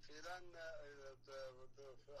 فعلا 0.08 0.42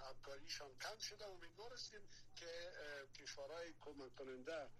همکاریشان 0.08 0.68
کم 0.82 0.98
شده. 0.98 1.26
امیدوار 1.26 1.72
هستیم 1.72 2.00
که 2.36 2.72
کشورهای 3.20 3.74
کمک 3.80 4.14
کننده 4.14 4.70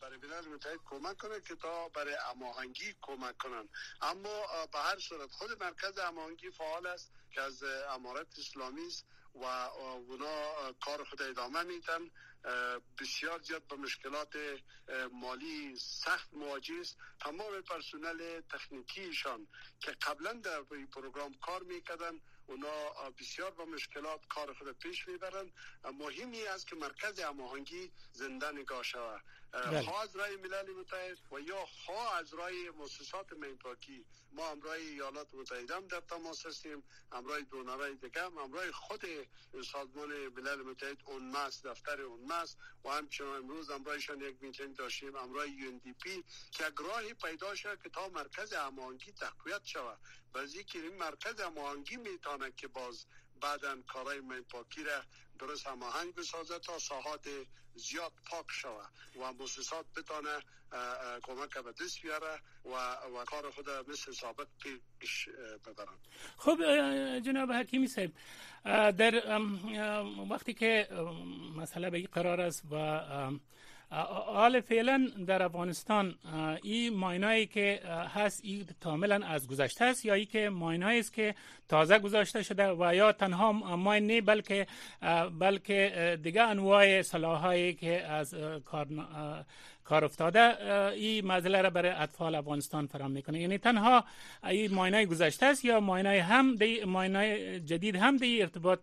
برای 0.00 0.18
ملل 0.18 0.48
متحد 0.48 0.78
کمک 0.84 1.16
کنه 1.16 1.40
که 1.40 1.56
تا 1.56 1.88
برای 1.88 2.14
اماهنگی 2.14 2.96
کمک 3.02 3.36
کنن. 3.36 3.68
اما 4.00 4.66
به 4.72 4.78
هر 4.78 4.98
صورت 4.98 5.30
خود 5.30 5.62
مرکز 5.62 5.98
اماهنگی 5.98 6.50
فعال 6.50 6.86
است 6.86 7.12
که 7.30 7.40
از 7.40 7.62
امارت 7.88 8.38
اسلامی 8.38 8.86
است 8.86 9.06
و 9.34 9.44
اونا 9.44 10.72
کار 10.72 11.04
خود 11.04 11.22
ادامه 11.22 11.62
میتن 11.62 12.10
بسیار 12.98 13.40
زیاد 13.42 13.66
به 13.66 13.76
مشکلات 13.76 14.36
مالی 15.12 15.76
سخت 15.76 16.34
مواجه 16.34 16.74
است. 16.80 16.96
تمام 17.20 17.62
پرسنل 17.62 18.40
تکنیکیشان 18.40 19.48
که 19.80 19.90
قبلا 19.90 20.32
در 20.32 20.62
پروگرام 20.92 21.34
کار 21.34 21.62
می‌کردن 21.62 22.20
اونا 22.48 23.10
بسیار 23.20 23.50
با 23.50 23.64
مشکلات 23.64 24.26
کار 24.28 24.54
خود 24.54 24.78
پیش 24.78 25.08
می‌برن 25.08 25.52
مهمی 25.84 26.46
است 26.46 26.66
که 26.66 26.76
مرکز 26.76 27.20
هماهنگی 27.20 27.92
زنده 28.12 28.52
نگاه 28.52 28.82
شود. 28.82 29.22
بله. 29.52 29.82
خواه 29.82 30.02
از 30.02 30.16
رای 30.16 30.36
ملل 30.36 30.70
متحد 30.70 31.18
و 31.32 31.40
یا 31.40 31.66
خواه 31.66 32.14
از 32.16 32.34
رای 32.34 32.70
مؤسسات 32.70 33.32
مینپاکی 33.32 34.04
ما 34.32 34.50
همراه 34.50 34.74
ایالات 34.74 35.34
متحده 35.34 35.74
هم 35.74 35.86
در 35.86 36.00
تماس 36.00 36.46
هستیم. 36.46 36.82
همراه 37.12 37.40
دونرهای 37.40 37.94
دیگه 37.94 38.22
هم 38.22 38.38
همراه 38.38 38.72
خود 38.72 39.04
سازمان 39.72 40.28
ملل 40.28 40.62
متحد 40.62 40.96
اون 41.04 41.30
ماست 41.30 41.66
دفتر 41.66 42.00
اون 42.00 42.24
ماست 42.26 42.58
و 42.84 42.88
همچنان 42.88 43.36
امروز 43.36 43.70
همراهشان 43.70 44.20
یک 44.20 44.36
میتینگ 44.40 44.76
داشتیم. 44.76 45.16
همراه 45.16 45.48
یو 45.48 45.78
پی 45.78 46.24
که 46.50 46.66
یک 46.66 46.74
راهی 46.78 47.14
پیدا 47.14 47.54
شد 47.54 47.82
که 47.82 47.88
تا 47.88 48.08
مرکز 48.08 48.52
هماهنگی 48.52 49.12
تقویت 49.12 49.64
شود. 49.64 49.98
بعضی 50.32 50.64
که 50.64 50.78
این 50.78 50.96
مرکز 50.96 51.40
هماهنگی 51.40 51.96
می‌تونه 51.96 52.52
که 52.52 52.68
باز 52.68 53.06
بعدا 53.40 53.76
کارای 53.88 54.20
پاکی 54.50 54.84
را 54.84 55.02
درست 55.38 55.66
هماهنگ 55.66 56.14
بسازه 56.14 56.58
تا 56.58 56.78
ساحات 56.78 57.28
زیاد 57.74 58.12
پاک 58.30 58.46
شود 58.50 58.90
و 59.20 59.32
مؤسسات 59.32 59.86
بتانه 59.96 60.42
کمک 61.22 61.58
به 61.58 61.72
دست 61.72 62.02
بیاره 62.02 62.40
و, 62.64 62.70
و 63.18 63.24
کار 63.24 63.50
خود 63.50 63.70
مثل 63.70 64.12
سابق 64.12 64.46
پیش 64.98 65.28
ببرن 65.66 65.98
خب 66.36 66.58
جناب 67.18 67.52
حکیمی 67.52 67.86
صاحب 67.86 68.10
در 68.90 69.38
وقتی 70.30 70.54
که 70.54 70.88
مسئله 71.56 71.90
به 71.90 72.02
قرار 72.02 72.40
است 72.40 72.64
و 72.70 73.00
حال 73.90 74.60
فعلا 74.60 75.10
در 75.26 75.42
افغانستان 75.42 76.14
این 76.62 76.94
ماینایی 76.96 77.46
که 77.46 77.80
هست 78.14 78.40
این 78.44 78.66
کاملا 78.84 79.26
از 79.26 79.48
گذشته 79.48 79.84
است 79.84 80.04
یا 80.04 80.14
ای 80.14 80.26
که 80.26 80.48
ماینایی 80.48 80.98
است 81.00 81.12
که 81.12 81.34
تازه 81.68 81.98
گذاشته 81.98 82.42
شده 82.42 82.72
و 82.72 82.94
یا 82.94 83.12
تنها 83.12 83.52
ماین 83.52 84.06
نه 84.06 84.20
بلکه 84.20 84.66
بلکه 85.38 86.18
دیگه 86.22 86.42
انواع 86.42 87.02
سلاحایی 87.02 87.74
که 87.74 88.06
از 88.06 88.34
کار 88.64 88.86
کار 89.84 90.04
افتاده 90.04 90.64
این 90.92 91.26
مزله 91.26 91.62
را 91.62 91.70
برای 91.70 91.90
اطفال 91.90 92.34
افغانستان 92.34 92.86
فراهم 92.86 93.10
می‌کنه. 93.10 93.40
یعنی 93.40 93.58
تنها 93.58 94.04
این 94.44 94.74
ماینای 94.74 95.06
گذشته 95.06 95.46
است 95.46 95.64
یا 95.64 95.80
ماینای 95.80 96.18
هم 96.18 96.54
دی 96.54 96.84
ماینای 96.84 97.60
جدید 97.60 97.96
هم 97.96 98.16
دی 98.16 98.42
ارتباط 98.42 98.80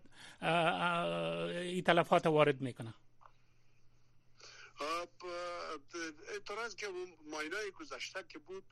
این 1.62 1.82
تلفات 1.82 2.26
وارد 2.26 2.60
می‌کنه. 2.60 2.94
اعتراض 6.28 6.74
که 6.74 6.88
ماینای 7.30 7.70
گذشته 7.70 8.24
که 8.28 8.38
بود 8.38 8.64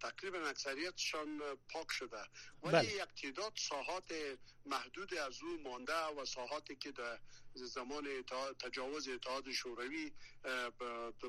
تقریبا 0.00 0.38
اکثریتشان 0.38 1.42
پاک 1.68 1.90
شده 1.90 2.22
ولی 2.62 2.72
بله. 2.72 2.92
یک 2.94 3.22
تعداد 3.22 3.52
ساحات 3.56 4.14
محدود 4.66 5.14
از 5.14 5.42
او 5.42 5.62
مانده 5.62 6.04
و 6.04 6.24
ساحاتی 6.24 6.76
که 6.76 6.92
در 6.92 7.18
زمان 7.54 8.24
تجاوز 8.58 9.08
اتحاد 9.08 9.52
شوروی 9.52 10.12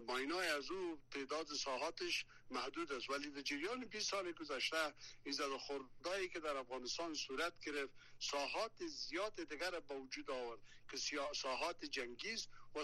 ماینای 0.08 0.47
از 0.47 0.71
او 0.71 0.99
تعداد 1.12 1.47
ساحاتش 1.47 2.25
محدود 2.49 2.91
است 2.91 3.10
ولی 3.10 3.30
در 3.32 3.41
جریان 3.41 3.86
20 3.86 4.10
سال 4.10 4.32
گذشته 4.32 4.93
این 5.23 5.34
زد 5.34 5.58
خوردایی 5.60 6.30
که 6.30 6.39
در 6.39 6.58
افغانستان 6.58 7.13
صورت 7.13 7.54
گرفت 7.65 7.93
ساحات 8.19 8.88
زیاد 8.88 9.49
دیگر 9.49 9.80
به 9.80 9.95
وجود 9.95 10.32
آورد 10.32 10.60
که 10.91 10.97
ساحات 11.34 11.86
جنگیز 11.86 12.47
و 12.75 12.80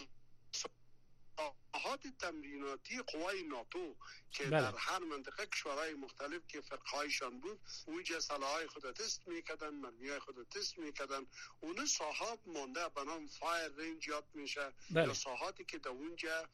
ساحات 1.74 2.08
تمریناتی 2.20 3.02
قوای 3.02 3.44
ناتو 3.44 3.96
که 4.32 4.44
بله. 4.44 4.62
در 4.62 4.78
هر 4.78 5.00
منطقه 5.00 5.46
کشورهای 5.46 5.94
مختلف 5.94 6.48
که 6.48 6.62
فرقهایشان 6.62 7.40
بود 7.40 7.60
اونجا 7.86 8.20
سلاحهای 8.20 8.68
خود 8.68 8.92
تست 8.92 9.28
می‌کردن 9.28 9.70
مرمیای 9.70 10.20
خود 10.20 10.50
تست 10.50 10.78
می‌کردن 10.78 11.26
اون 11.60 11.86
ساحات 11.86 12.40
مانده 12.46 12.90
به 12.90 13.04
نام 13.04 13.28
فایر 13.28 13.68
رنج 13.68 14.08
یاد 14.08 14.26
میشه 14.34 14.74
بله. 14.92 15.08
یا 15.08 15.14
ساحاتی 15.14 15.66
که 15.66 15.78
در 15.78 15.90
اونجا 15.90 16.50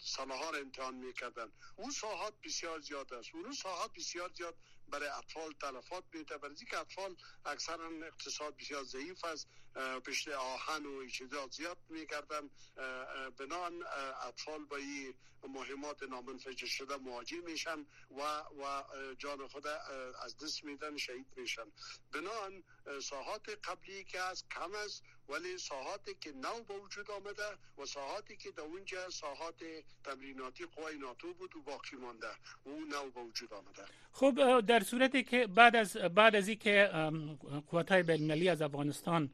سلاح 0.00 0.50
را 0.52 0.58
امتحان 0.58 0.94
می‌کردن 0.94 1.52
اون 1.76 1.90
ساحات 1.90 2.34
بسیار 2.44 2.80
زیاد 2.80 3.14
است 3.14 3.34
اون 3.34 3.52
ساحات 3.52 3.92
بسیار 3.92 4.30
زیاد 4.36 4.54
برای 4.88 5.08
اطفال 5.08 5.52
تلفات 5.60 6.04
میده 6.12 6.38
برای 6.38 6.54
که 6.54 6.78
اطفال 6.78 7.16
اکثرا 7.44 7.90
اقتصاد 8.06 8.56
بسیار 8.56 8.84
ضعیف 8.84 9.24
است 9.24 9.48
پشت 10.06 10.28
آهن 10.28 10.86
و 10.86 11.08
چیزا 11.08 11.48
زیاد 11.52 11.78
می‌کردن. 11.88 12.50
بنان 13.38 13.82
اطفال 14.22 14.64
با 14.64 14.76
این 14.76 15.14
مهمات 15.48 16.02
نامنفجر 16.02 16.66
شده 16.66 16.96
مواجه 16.96 17.40
میشن 17.40 17.86
و 18.10 18.22
و 18.40 18.82
جان 19.18 19.48
خود 19.48 19.66
از 20.22 20.36
دست 20.36 20.64
میدن 20.64 20.96
شهید 20.96 21.26
میشن. 21.36 21.72
بنان 22.12 22.64
ساحات 23.02 23.48
قبلی 23.64 24.04
که 24.04 24.20
از 24.20 24.44
کم 24.48 24.74
است. 24.74 25.02
ولی 25.28 25.58
ساحاتی 25.58 26.14
که 26.20 26.32
نو 26.32 26.62
به 26.68 26.74
وجود 26.74 27.10
آمده 27.10 27.42
و 27.78 27.86
ساحاتی 27.86 28.36
که 28.36 28.50
در 28.50 28.62
اونجا 28.62 29.10
ساحات 29.10 29.54
تمریناتی 30.04 30.64
قوای 30.76 30.98
ناتو 30.98 31.34
بود 31.34 31.56
و 31.56 31.62
باقی 31.62 31.96
مانده. 31.96 32.26
و 32.66 32.68
اون 32.68 32.88
نو 32.88 33.10
به 33.14 33.20
وجود 33.20 33.52
آمده. 33.54 33.82
خب 34.12 34.60
در 34.60 34.80
صورتی 34.80 35.22
که 35.22 35.46
بعد 35.46 35.76
از 35.76 35.96
بعد 35.96 36.36
از 36.36 36.48
اینکه 36.48 36.90
قوات 37.70 37.92
های 37.92 38.02
بین 38.02 38.48
از 38.50 38.62
افغانستان 38.62 39.30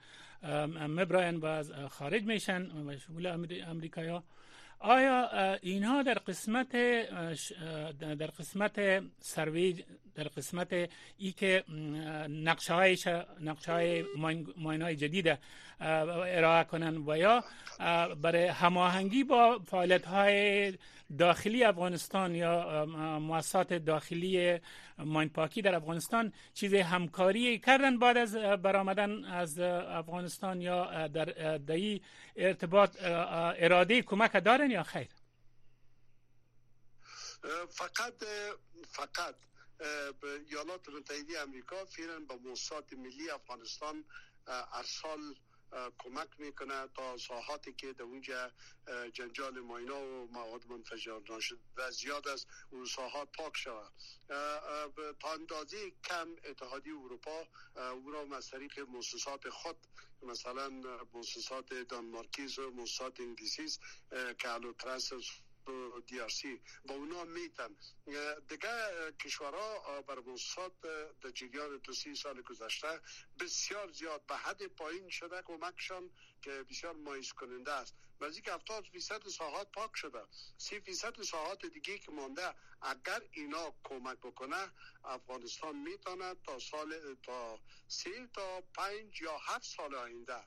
مبراین 0.89 1.37
و 1.37 1.47
از 1.47 1.73
خارج 1.91 2.23
میشن 2.23 2.87
و 2.87 2.99
شمول 2.99 3.27
امریکا 3.67 4.23
آیا 4.79 5.55
اینها 5.55 6.03
در 6.03 6.15
قسمت 6.15 6.73
در 7.99 8.27
قسمت 8.27 9.03
سروی 9.21 9.85
در 10.15 10.25
قسمت 10.25 10.73
ای 11.19 11.33
که 11.33 11.65
نقشه 12.29 12.75
های 12.75 12.99
نقشه 13.41 13.73
های 13.73 14.05
ماین 14.57 14.83
های 14.83 14.97
جدید 14.97 15.39
ارائه 15.81 16.65
کنن 16.65 16.97
و 16.97 17.17
یا 17.17 17.45
برای 18.23 18.47
هماهنگی 18.47 19.25
با 19.25 19.59
فعالیت 19.59 20.07
های 20.07 20.73
داخلی 21.19 21.65
افغانستان 21.65 22.35
یا 22.35 22.85
مؤسسات 23.21 23.73
داخلی 23.73 24.61
ماین 24.99 25.29
پاکی 25.29 25.63
در 25.63 25.75
افغانستان 25.75 26.33
چیز 26.55 26.75
همکاری 26.75 27.59
کردن 27.59 27.99
بعد 27.99 28.17
از 28.17 28.35
برآمدن 28.37 29.25
از 29.25 29.59
افغانستان 29.59 30.61
یا 30.61 31.09
در 31.09 31.59
دایی 31.59 32.03
ارتباط 32.37 32.97
اراده 33.03 34.03
کمک 34.03 34.45
دارن 34.45 34.71
یا 34.71 34.83
خیر؟ 34.83 35.09
فقط 37.69 38.15
فقط 38.91 39.35
ایالات 40.49 40.89
متحده 40.89 41.41
امریکا 41.41 41.85
فعلا 41.85 42.21
با 42.21 42.37
موسسات 42.37 42.93
ملی 42.93 43.31
افغانستان 43.31 44.05
ارسال 44.47 45.35
کمک 45.99 46.29
می‌کنه 46.39 46.89
تا 46.97 47.17
ساحاتی 47.17 47.73
که 47.73 47.93
در 47.93 48.03
اونجا 48.03 48.53
جنجال 49.13 49.61
ماینا 49.61 50.01
و 50.01 50.29
مواد 50.33 50.67
منفجر 50.67 51.21
نشده 51.31 51.91
زیاد 51.91 52.29
است 52.29 52.47
اون 52.71 52.85
ساحات 52.85 53.29
پاک 53.37 53.57
شود. 53.57 53.93
تا 55.21 55.33
اندازه 55.33 55.91
کم 55.91 56.37
اتحادی 56.45 56.91
اروپا 56.91 57.49
او 57.93 58.11
را 58.11 58.37
از 58.37 58.51
طریق 58.51 58.73
خود 59.51 59.87
مثلا 60.23 60.69
مؤسسات 61.13 61.75
دانمارکیز 61.75 62.59
و 62.59 62.71
مؤسسات 62.71 63.21
انگلیسی 63.21 63.79
که 64.39 64.51
الوترس 64.51 65.13
دیارسی 66.07 66.61
با 66.85 66.95
اونا 66.95 67.25
میتن 67.25 67.77
دیگه 68.49 69.13
کشورها 69.21 70.03
بر 70.03 70.19
موسسات 70.19 70.81
در 71.21 71.31
جریان 71.31 71.79
دو 71.79 71.93
سی 71.93 72.15
سال 72.15 72.43
گذشته 72.43 73.01
بسیار 73.41 73.93
زیاد 73.93 74.27
به 74.27 74.37
حد 74.37 74.67
پایین 74.67 75.09
شده 75.11 75.43
کمکشان 75.43 76.11
که 76.43 76.51
بسیار 76.51 76.95
مایز 76.95 77.33
کننده 77.33 77.73
است 77.73 77.95
نزدیک 78.21 78.49
70 78.49 78.85
فیصد 78.93 79.29
ساحات 79.29 79.73
پاک 79.73 79.91
شده 79.95 80.23
30 80.59 80.81
فیصد 80.81 81.23
ساحات 81.23 81.67
دیگه 81.67 81.99
که 81.99 82.13
مانده 82.13 82.55
اگر 82.83 83.23
اینا 83.33 83.75
کمک 83.85 84.19
بکنه 84.19 84.73
افغانستان 85.05 85.77
می‌تونه 85.77 86.35
تا 86.35 86.59
سال 86.59 87.15
تا 87.23 87.61
سه 87.89 88.27
تا 88.27 88.61
پنج 88.61 89.21
یا 89.21 89.39
هفت 89.39 89.65
سال 89.65 89.95
آینده 89.95 90.45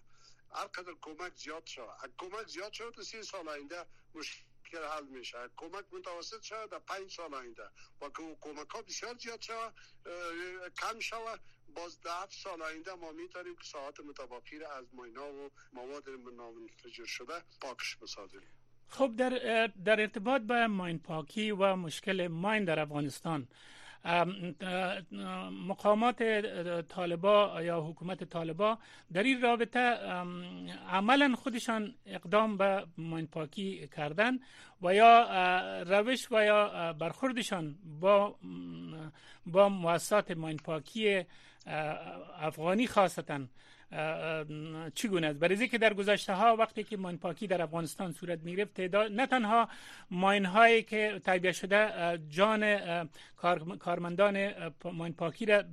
هر 0.52 0.68
قدر 0.68 0.94
کمک 1.02 1.36
زیاد 1.36 1.66
شد 1.66 1.90
کمک 2.18 2.48
زیاد 2.48 2.74
شد 2.74 3.02
سی 3.02 3.24
سال 3.24 3.50
آینده 3.50 3.86
مشکل 4.14 4.55
حل 4.84 5.06
میشه. 5.06 5.38
کمک 5.58 5.86
متوسط 5.92 6.42
شد 6.42 6.70
در 6.72 6.80
پنج 6.80 7.12
سال 7.12 7.34
آینده. 7.34 7.64
و 8.02 8.10
کمک 8.42 8.70
ها 8.70 8.82
بسیار 8.82 9.18
زیاد 9.18 9.42
شد 9.42 9.74
کم 10.82 11.00
شود 11.00 11.40
باز 11.76 12.02
در 12.02 12.24
هفت 12.24 12.34
سال 12.34 12.62
آینده 12.62 12.94
ما 12.94 13.12
می‌تونیم 13.12 13.56
که 13.56 13.64
ساعت 13.64 14.00
متباقی 14.00 14.64
از 14.64 14.86
ماینا 14.94 15.34
و 15.34 15.52
مواد 15.74 16.10
نامنفجر 16.10 17.06
شده 17.06 17.34
پاکش 17.62 17.96
بسازیم. 17.96 18.42
خب 18.88 19.16
در 19.18 19.68
در 19.68 20.02
ارتباط 20.02 20.42
با 20.42 20.68
ماین 20.68 21.00
پاکی 21.00 21.52
و 21.52 21.76
مشکل 21.76 22.28
ماین 22.28 22.66
در 22.66 22.80
افغانستان 22.80 23.48
مقامات 25.68 26.24
طالبا 26.90 27.62
یا 27.62 27.82
حکومت 27.82 28.24
طالبا 28.24 28.78
در 29.14 29.24
این 29.24 29.42
رابطه 29.42 29.80
عملا 30.90 31.36
خودشان 31.36 31.94
اقدام 32.06 32.58
به 32.58 32.86
پاکی 33.32 33.88
کردن 33.96 34.40
و 34.82 34.94
یا 34.94 35.82
روش 35.84 36.32
و 36.32 36.44
یا 36.46 36.94
برخوردشان 36.94 37.76
با 38.00 38.36
با 39.46 39.70
مؤسسات 39.70 40.32
پاکی 40.64 41.26
افغانی 42.38 42.88
خاصتا. 42.88 43.40
چگونه 44.96 45.28
است؟ 45.28 45.40
برای 45.40 45.68
که 45.68 45.78
در 45.78 45.94
گذشته 45.94 46.34
ها 46.34 46.56
وقتی 46.56 46.84
که 46.84 46.98
ماین 46.98 47.18
پاکی 47.18 47.48
در 47.48 47.62
افغانستان 47.62 48.12
صورت 48.12 48.40
می 48.44 48.56
گرفت 48.56 48.80
نه 49.12 49.28
تنها 49.28 49.70
ماین 50.12 50.46
هایی 50.46 50.84
که 50.84 51.22
تایید 51.26 51.52
شده 51.52 51.90
جان 52.30 52.80
کارمندان 53.80 54.52
ماین 54.84 55.14
پاکی 55.14 55.46
را 55.46 55.64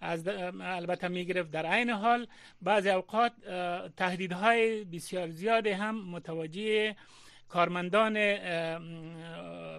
از 0.00 0.28
البته 0.60 1.08
می 1.08 1.24
گرفت 1.24 1.50
در 1.50 1.66
عین 1.66 1.90
حال. 1.90 2.26
بعضی 2.62 2.90
اوقات 2.90 3.32
تهدیدهای 3.96 4.84
بسیار 4.84 5.30
زیاد 5.30 5.66
هم 5.66 6.10
متوجه 6.10 6.96
کارمندان 7.48 8.16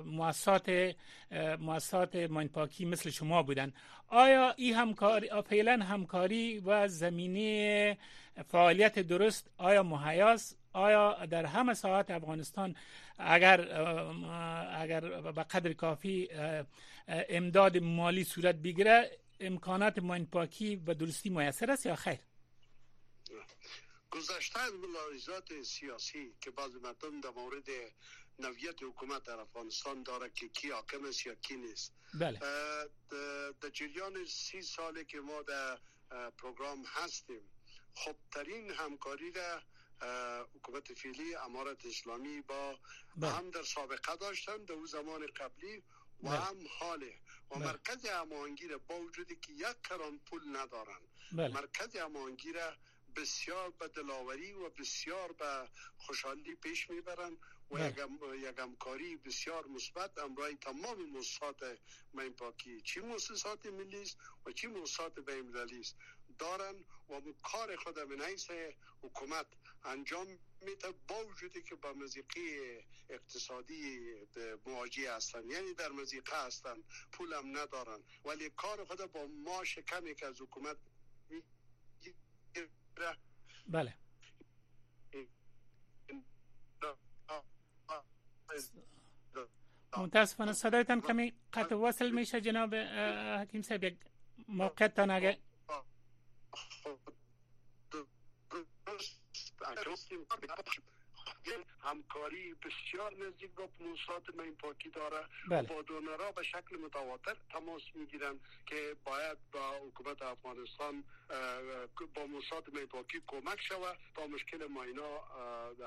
مؤسسات 0.05 0.95
مؤسسات 1.59 2.15
ماینپاکی 2.15 2.85
مثل 2.85 3.09
شما 3.09 3.43
بودن. 3.43 3.73
آیا 4.07 4.53
این 4.57 4.75
همکاری 4.75 5.29
فعلا 5.49 5.83
همکاری 5.83 6.59
و 6.59 6.87
زمینه 6.87 7.97
فعالیت 8.47 8.99
درست 8.99 9.49
آیا 9.57 9.83
مهیاست 9.83 10.57
آیا 10.73 11.25
در 11.25 11.45
همه 11.45 11.73
ساعت 11.73 12.11
افغانستان 12.11 12.75
اگر 13.17 13.61
اگر 14.81 14.99
به 15.21 15.43
قدر 15.43 15.73
کافی 15.73 16.29
امداد 17.07 17.77
مالی 17.77 18.23
صورت 18.23 18.55
بگیره 18.55 19.11
امکانات 19.39 19.99
ماینپاکی 19.99 20.75
به 20.75 20.93
درستی 20.93 21.29
میسر 21.29 21.71
است 21.71 21.85
یا 21.85 21.95
خیر؟ 21.95 22.19
گذشته 24.11 24.59
از 24.59 24.73
ملاحظات 24.73 25.61
سیاسی 25.63 26.35
که 26.41 26.51
بعض 26.51 26.75
مردم 26.75 27.21
در 27.21 27.29
مورد 27.29 27.69
نویت 28.39 28.83
حکومت 28.83 29.23
در 29.23 29.39
افغانستان 29.39 30.03
داره 30.03 30.29
که 30.29 30.47
کی 30.49 30.69
حاکم 30.69 31.05
است 31.05 31.25
یا 31.25 31.35
کی 31.35 31.55
نیست 31.55 31.93
بله. 32.19 32.39
در 33.61 33.69
جریان 33.73 34.25
سی 34.25 34.61
ساله 34.61 35.03
که 35.03 35.19
ما 35.19 35.41
در 35.41 35.79
پروگرام 36.37 36.83
هستیم 36.85 37.41
خب 37.95 38.15
ترین 38.31 38.71
همکاری 38.71 39.31
را 39.31 39.61
حکومت 40.55 40.93
فعلی 40.93 41.35
امارت 41.35 41.85
اسلامی 41.85 42.41
با 42.41 42.79
بله. 43.15 43.31
هم 43.31 43.49
در 43.49 43.63
سابقه 43.63 44.15
داشتن 44.15 44.57
در 44.57 44.73
اون 44.73 44.85
زمان 44.85 45.27
قبلی 45.27 45.77
و 45.77 45.81
بله. 46.29 46.39
هم 46.39 46.57
حاله 46.79 47.13
و 47.51 47.55
بله. 47.55 47.65
مرکز 47.65 48.05
امانگیر 48.05 48.77
با 48.77 48.99
وجودی 49.01 49.35
که 49.35 49.51
یک 49.51 49.81
کران 49.89 50.19
پول 50.19 50.57
ندارن 50.57 51.01
بله. 51.31 51.47
مرکز 51.47 51.95
امانگیر 51.95 52.55
بسیار 53.15 53.69
به 53.69 53.87
دلاوری 53.87 54.53
و 54.53 54.69
بسیار 54.69 55.31
به 55.31 55.69
خوشحالی 55.97 56.55
پیش 56.55 56.89
می‌برن 56.89 57.37
و 57.71 57.79
یک 58.35 58.59
همکاری 58.59 59.15
بسیار 59.15 59.67
مثبت 59.67 60.17
امرای 60.17 60.55
تمام 60.55 61.05
مؤسسات 61.05 61.79
من 62.13 62.29
پاکی. 62.29 62.81
چی 62.81 62.99
مؤسسات 62.99 63.65
ملی 63.65 64.01
است 64.01 64.17
و 64.45 64.51
چی 64.51 64.67
مؤسسات 64.67 65.19
بین 65.19 65.57
است؟ 65.57 65.95
دارن 66.39 66.75
و 67.09 67.21
کار 67.43 67.75
خود 67.75 67.99
من 67.99 68.21
حیث 68.21 68.51
حکومت 69.01 69.45
انجام 69.83 70.39
میده 70.61 70.93
با 71.07 71.25
وجودی 71.25 71.63
که 71.63 71.75
با 71.75 71.93
مزیقی 71.93 72.59
اقتصادی 73.09 73.99
مواجه 74.65 75.13
هستن. 75.13 75.49
یعنی 75.49 75.73
در 75.73 75.91
مزیقه 75.91 76.45
هستن 76.45 76.83
پولم 77.11 77.57
ندارن. 77.57 78.03
ولی 78.25 78.49
کار 78.49 78.85
خود 78.85 79.11
با 79.11 79.27
ما 79.27 79.63
کمی 79.63 80.15
که 80.15 80.25
از 80.25 80.41
حکومت 80.41 80.77
بله 83.67 83.93
متاسفانه 89.97 90.53
صدایتان 90.53 91.01
کمی 91.01 91.33
قطع 91.53 91.75
وصل 91.75 92.09
میشه 92.11 92.41
جناب 92.41 92.75
حکیم 93.41 93.61
صاحب 93.61 93.83
یک 93.83 93.97
موقع 94.47 94.87
اگه 95.09 95.37
همکاری 101.83 102.53
بسیار 102.53 103.13
نزدیک 103.13 103.51
با 103.51 103.69
موسسات 103.79 104.35
من 104.35 104.51
پاکی 104.51 104.89
داره 104.89 105.25
بله. 105.49 105.61
با 105.61 105.81
دونرها 105.81 106.31
به 106.31 106.43
شکل 106.43 106.77
متواتر 106.85 107.35
تماس 107.51 107.81
می‌گیرن 107.95 108.39
که 108.65 108.95
باید 109.05 109.37
با 109.51 109.79
حکومت 109.87 110.21
افغانستان 110.21 111.03
با 112.15 112.25
موسسات 112.25 112.73
من 112.73 112.85
پاکی 112.85 113.21
کمک 113.27 113.61
شود 113.61 113.97
تا 114.15 114.27
مشکل 114.27 114.67
ماینا 114.67 115.19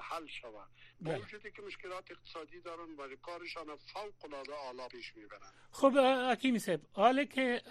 حل 0.02 0.26
شود 0.26 0.68
با 1.00 1.10
بله. 1.10 1.18
وجودی 1.18 1.50
که 1.50 1.62
مشکلات 1.62 2.10
اقتصادی 2.10 2.60
دارن 2.60 2.90
و 2.98 3.16
کارشان 3.22 3.66
فوق 3.76 4.24
العاده 4.24 4.54
اعلی 4.54 4.88
پیش 4.88 5.16
می‌برن 5.16 5.52
خب 5.72 5.98
حکیم 6.32 6.58
صاحب 6.58 6.80
حالا 6.92 7.24
که 7.24 7.62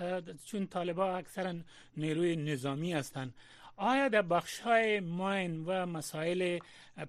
چون 0.46 0.68
طالبا 0.68 1.16
اکثرا 1.18 1.54
نیروی 1.98 2.36
نظامی 2.36 2.94
هستند 2.94 3.34
آیا 3.80 4.08
در 4.08 4.22
بخش 4.22 4.60
های 4.60 5.00
ماین 5.00 5.66
و 5.66 5.86
مسائل 5.86 6.60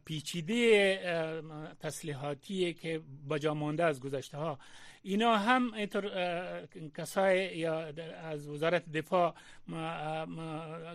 پیچیده 0.05 1.01
تسلیحاتی 1.81 2.75
که 2.75 3.01
بجا 3.31 3.55
مانده 3.55 3.85
از 3.85 4.01
گذشته 4.01 4.37
ها 4.39 4.59
اینا 5.03 5.37
هم 5.37 5.75
اینطور 5.75 6.11
کسای 6.97 7.59
یا 7.59 7.93
از 8.23 8.49
وزارت 8.49 8.93
دفاع 8.93 9.35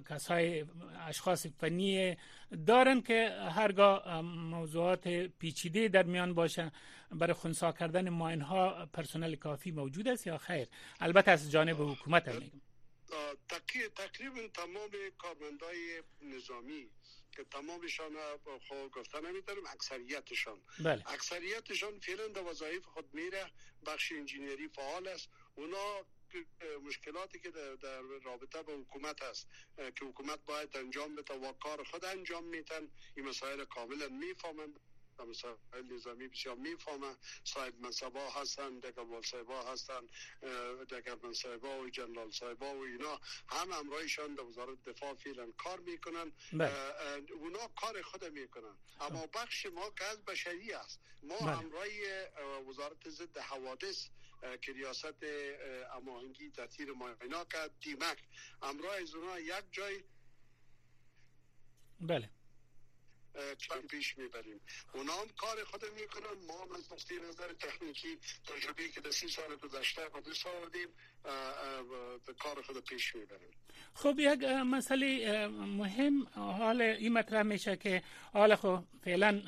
کسای 0.10 0.66
اشخاص 1.08 1.48
فنی 1.58 2.18
دارن 2.68 3.02
که 3.02 3.30
هرگاه 3.50 4.22
موضوعات 4.22 5.08
پیچیده 5.40 5.88
در 5.88 6.04
میان 6.04 6.34
باشه 6.34 6.72
برای 7.12 7.34
خونسا 7.34 7.72
کردن 7.72 8.10
ماین 8.10 8.42
ها 8.42 8.86
پرسنل 8.94 9.36
کافی 9.36 9.72
موجود 9.72 10.08
است 10.08 10.28
یا 10.28 10.38
خیر؟ 10.38 10.68
البته 11.00 11.32
از 11.32 11.52
جانب 11.52 11.82
حکومت 11.82 12.28
هم 12.28 12.36
میگم. 12.36 12.62
تقریبا 13.96 14.48
تمام 14.48 14.92
کارمندای 15.18 16.04
نظامی 16.22 16.90
که 17.32 17.44
تمامشان 17.44 18.14
خود 18.68 18.92
گفته 18.92 19.20
نمی‌تونم 19.20 19.68
اکثریتشان. 19.68 20.62
بله. 20.84 21.04
اکثریتشان 21.12 22.00
فعلا 22.00 22.28
در 22.28 22.42
وظایف 22.42 22.86
خود 22.86 23.14
میره 23.14 23.52
بخش 23.86 24.12
انجینری 24.12 24.68
فعال 24.68 25.08
است. 25.08 25.30
اونا 25.56 26.06
مشکلاتی 26.84 27.40
که 27.40 27.52
در, 27.52 28.02
رابطه 28.24 28.62
با 28.62 28.74
حکومت 28.74 29.22
است 29.22 29.48
که 29.78 30.06
حکومت 30.06 30.40
باید 30.46 30.78
انجام 30.78 31.16
بده 31.16 31.34
و 31.34 31.54
کار 31.54 31.84
خود 31.84 32.06
انجام 32.06 32.44
میتن 32.44 32.92
این 33.16 33.28
مسائل 33.28 33.66
کاملا 33.66 34.10
می‌فهمن 35.24 35.30
مسائل 35.30 35.94
نظامی 35.94 36.28
بسیار 36.28 36.56
می‌فهمه. 36.56 37.16
صاحب 37.44 37.80
منصبا 37.80 38.30
هستن 38.30 38.80
دکبال 38.80 39.22
صاحبا 39.22 39.72
هستن 39.72 40.02
دکبال 40.90 41.20
منصبا 41.24 41.80
و 41.80 41.90
جنرال 41.90 42.32
صاحبا 42.32 42.76
و 42.76 42.84
اینا. 42.84 43.20
هم 43.50 43.72
امرایشان 43.72 44.36
در 44.36 44.44
وزارت 44.44 44.84
دفاع 44.84 45.14
فعلا 45.14 45.52
کار 45.58 45.80
می‌کنن 45.80 46.32
بله. 46.54 46.72
اونا 47.34 47.68
کار 47.68 48.02
خود 48.02 48.26
می‌کنن. 48.26 48.78
اما 49.00 49.28
بخش 49.28 49.66
ما 49.66 49.90
که 49.90 50.06
از 50.06 50.26
بشری 50.26 50.74
است. 50.74 51.00
ما 51.24 51.38
بله. 51.38 51.58
امرای 51.58 52.28
وزارت 52.70 53.10
ضد 53.10 53.38
حوادث 53.38 54.08
که 54.62 54.74
ریاست 54.74 55.24
اماهنگی 55.94 56.52
تطهیر 56.52 56.92
ماینا 56.92 57.46
که 57.46 57.70
دیمک. 57.82 58.18
امرای 58.62 59.04
از 59.04 59.16
اونا 59.16 59.40
یک 59.40 59.64
جای 59.72 60.04
بله. 62.02 62.30
پیش 63.90 64.18
می‌بریم. 64.18 64.62
اونا 64.94 65.14
هم 65.14 65.28
کار 65.38 65.64
خود 65.64 65.82
می‌کنن. 66.00 66.46
ما 66.48 66.64
هم 66.64 66.76
از 66.76 66.94
نقطه 66.94 67.16
نظر 67.30 67.54
تکنیکی 67.54 68.18
تجربه 68.48 68.90
که 68.90 69.02
در 69.02 69.12
سی 69.12 69.28
سال 69.28 69.56
گذشته 69.56 70.02
و 70.06 70.22
دو 70.22 70.50
آوردیم 70.50 70.88
کار 72.40 72.62
خود 72.62 72.84
پیش 72.84 73.16
می‌بریم. 73.16 73.50
خب 73.94 74.16
یک 74.20 74.44
مسئله 74.44 75.48
مهم 75.48 76.28
حال 76.36 76.82
این 76.82 77.14
مطرح 77.14 77.44
میشه 77.44 77.78
که 77.78 78.04
حال 78.34 78.56
خب 78.56 78.84
فعلا 79.04 79.42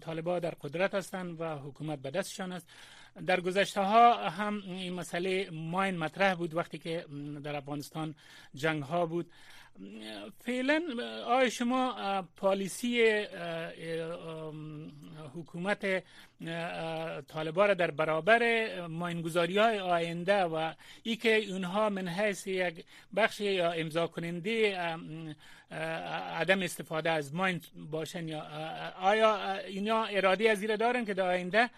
طالبا 0.00 0.38
در 0.38 0.54
قدرت 0.60 0.94
هستند 0.94 1.40
و 1.40 1.44
حکومت 1.58 1.98
به 1.98 2.10
دستشان 2.10 2.52
است. 2.52 2.70
در 3.26 3.40
گذشته 3.40 3.80
ها 3.80 4.28
هم 4.28 4.62
این 4.66 4.92
مسئله 4.92 5.50
ماین 5.50 5.98
مطرح 5.98 6.34
بود 6.34 6.54
وقتی 6.54 6.78
که 6.78 7.06
در 7.44 7.56
افغانستان 7.56 8.14
جنگ 8.54 8.82
ها 8.82 9.06
بود. 9.06 9.32
فعلا 10.44 10.82
آیا 11.26 11.48
شما 11.48 12.22
پالیسی 12.36 13.26
حکومت 15.34 16.02
طالبا 17.28 17.66
را 17.66 17.74
در 17.74 17.90
برابر 17.90 18.86
ماینگذاری 18.86 19.58
های 19.58 19.78
آینده 19.78 20.42
و 20.42 20.72
ای 21.02 21.16
که 21.16 21.36
اونها 21.50 21.88
من 21.88 22.08
حیث 22.08 22.46
یک 22.46 22.84
بخش 23.16 23.40
یا 23.40 23.72
امضا 23.72 24.06
کننده 24.06 24.78
عدم 25.70 26.62
استفاده 26.62 27.10
از 27.10 27.34
ماین 27.34 27.60
باشن 27.90 28.28
یا 28.28 28.46
آیا 29.00 29.54
اینا 29.54 30.04
اراده 30.04 30.50
از 30.50 30.62
دارن 30.62 31.04
که 31.04 31.14
در 31.14 31.26
آینده 31.26 31.70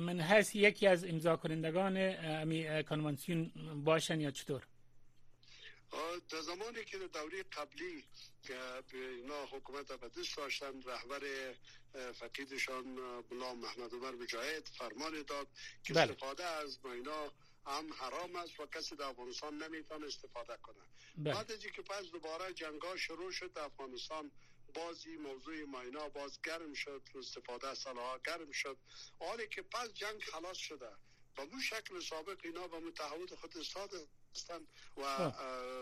من 0.00 0.20
حیث 0.20 0.54
یکی 0.54 0.86
از 0.86 1.04
امضا 1.04 1.36
کنندگان 1.36 2.12
کنوانسیون 2.82 3.50
باشن 3.84 4.20
یا 4.20 4.30
چطور؟ 4.30 4.62
در 6.30 6.40
زمانی 6.40 6.84
که 6.84 6.98
دوره 6.98 7.42
قبلی 7.42 8.04
که 8.42 8.82
اینا 8.92 9.46
حکومت 9.46 9.92
به 9.92 10.08
دست 10.08 10.36
داشتن 10.36 10.82
رهبر 10.82 11.54
فقیدشان 12.12 12.96
بلا 13.22 13.54
محمد 13.54 13.92
عمر 13.92 14.10
مجاهد 14.10 14.68
فرمان 14.78 15.22
داد 15.22 15.48
که 15.82 15.94
بله. 15.94 16.02
استفاده 16.12 16.44
از 16.44 16.78
اینا 16.84 17.32
هم 17.66 17.92
حرام 17.92 18.36
است 18.36 18.60
و 18.60 18.66
کسی 18.66 18.96
در 18.96 19.04
افغانستان 19.04 19.62
نمی‌تونه 19.62 20.06
استفاده 20.06 20.56
کنه 20.62 20.84
بله. 21.16 21.34
بعد 21.34 21.52
از 21.52 21.58
که 21.58 21.82
پس 21.82 22.04
دوباره 22.04 22.52
جنگا 22.54 22.96
شروع 22.96 23.32
شد 23.32 23.52
در 23.52 23.62
افغانستان 23.62 24.30
بازی 24.74 25.16
موضوع 25.16 25.64
ماینا 25.64 26.08
باز 26.08 26.42
گرم 26.42 26.74
شد 26.74 27.02
استفاده 27.14 27.68
از 27.68 27.84
گرم 28.24 28.52
شد 28.52 28.76
حالی 29.18 29.48
که 29.48 29.62
پس 29.62 29.92
جنگ 29.94 30.22
خلاص 30.22 30.56
شده 30.56 30.90
با 31.36 31.42
اون 31.42 31.60
شکل 31.60 32.00
سابق 32.00 32.38
اینا 32.44 32.66
با 32.66 32.80
متحود 32.80 33.34
خود 33.34 33.58
استاد 33.58 33.90
و 34.96 35.32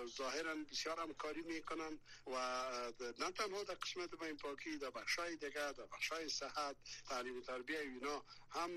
ظاهرا 0.07 0.55
بسیار 0.55 1.01
هم 1.01 1.15
کاری 1.15 1.43
می‌کنن 1.43 1.99
و 2.27 2.33
نه 3.19 3.31
تنها 3.31 3.65
در 3.65 3.75
قسمت 3.75 4.11
با 4.11 4.27
این 4.27 4.37
پاکی 4.37 4.79
در 4.79 4.91
بخشای 4.91 5.37
دیگه 5.37 5.73
در 5.73 5.87
بخشای 5.93 6.29
صحت 6.29 6.77
تعلیم 7.09 7.41
تربیه 7.41 7.81
اینا 7.81 8.25
هم 8.51 8.71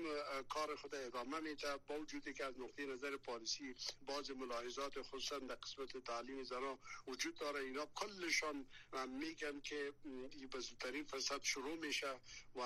کار 0.48 0.76
خود 0.76 0.94
ادامه 0.94 1.40
میده 1.40 1.76
با 1.76 2.00
وجودی 2.00 2.32
که 2.32 2.44
از 2.44 2.60
نقطه 2.60 2.86
نظر 2.86 3.16
پالیسی 3.16 3.74
باز 4.06 4.30
ملاحظات 4.30 5.02
خصوصا 5.02 5.38
در 5.38 5.54
قسمت 5.54 6.04
تعلیم 6.04 6.44
زنان 6.44 6.78
وجود 7.06 7.34
داره. 7.34 7.60
اینا 7.60 7.86
کلشان 7.94 8.66
میگن 9.08 9.60
که 9.60 9.92
به 10.52 10.60
زودترین 10.60 11.04
فرصت 11.04 11.44
شروع 11.44 11.76
میشه 11.76 12.20
و 12.54 12.60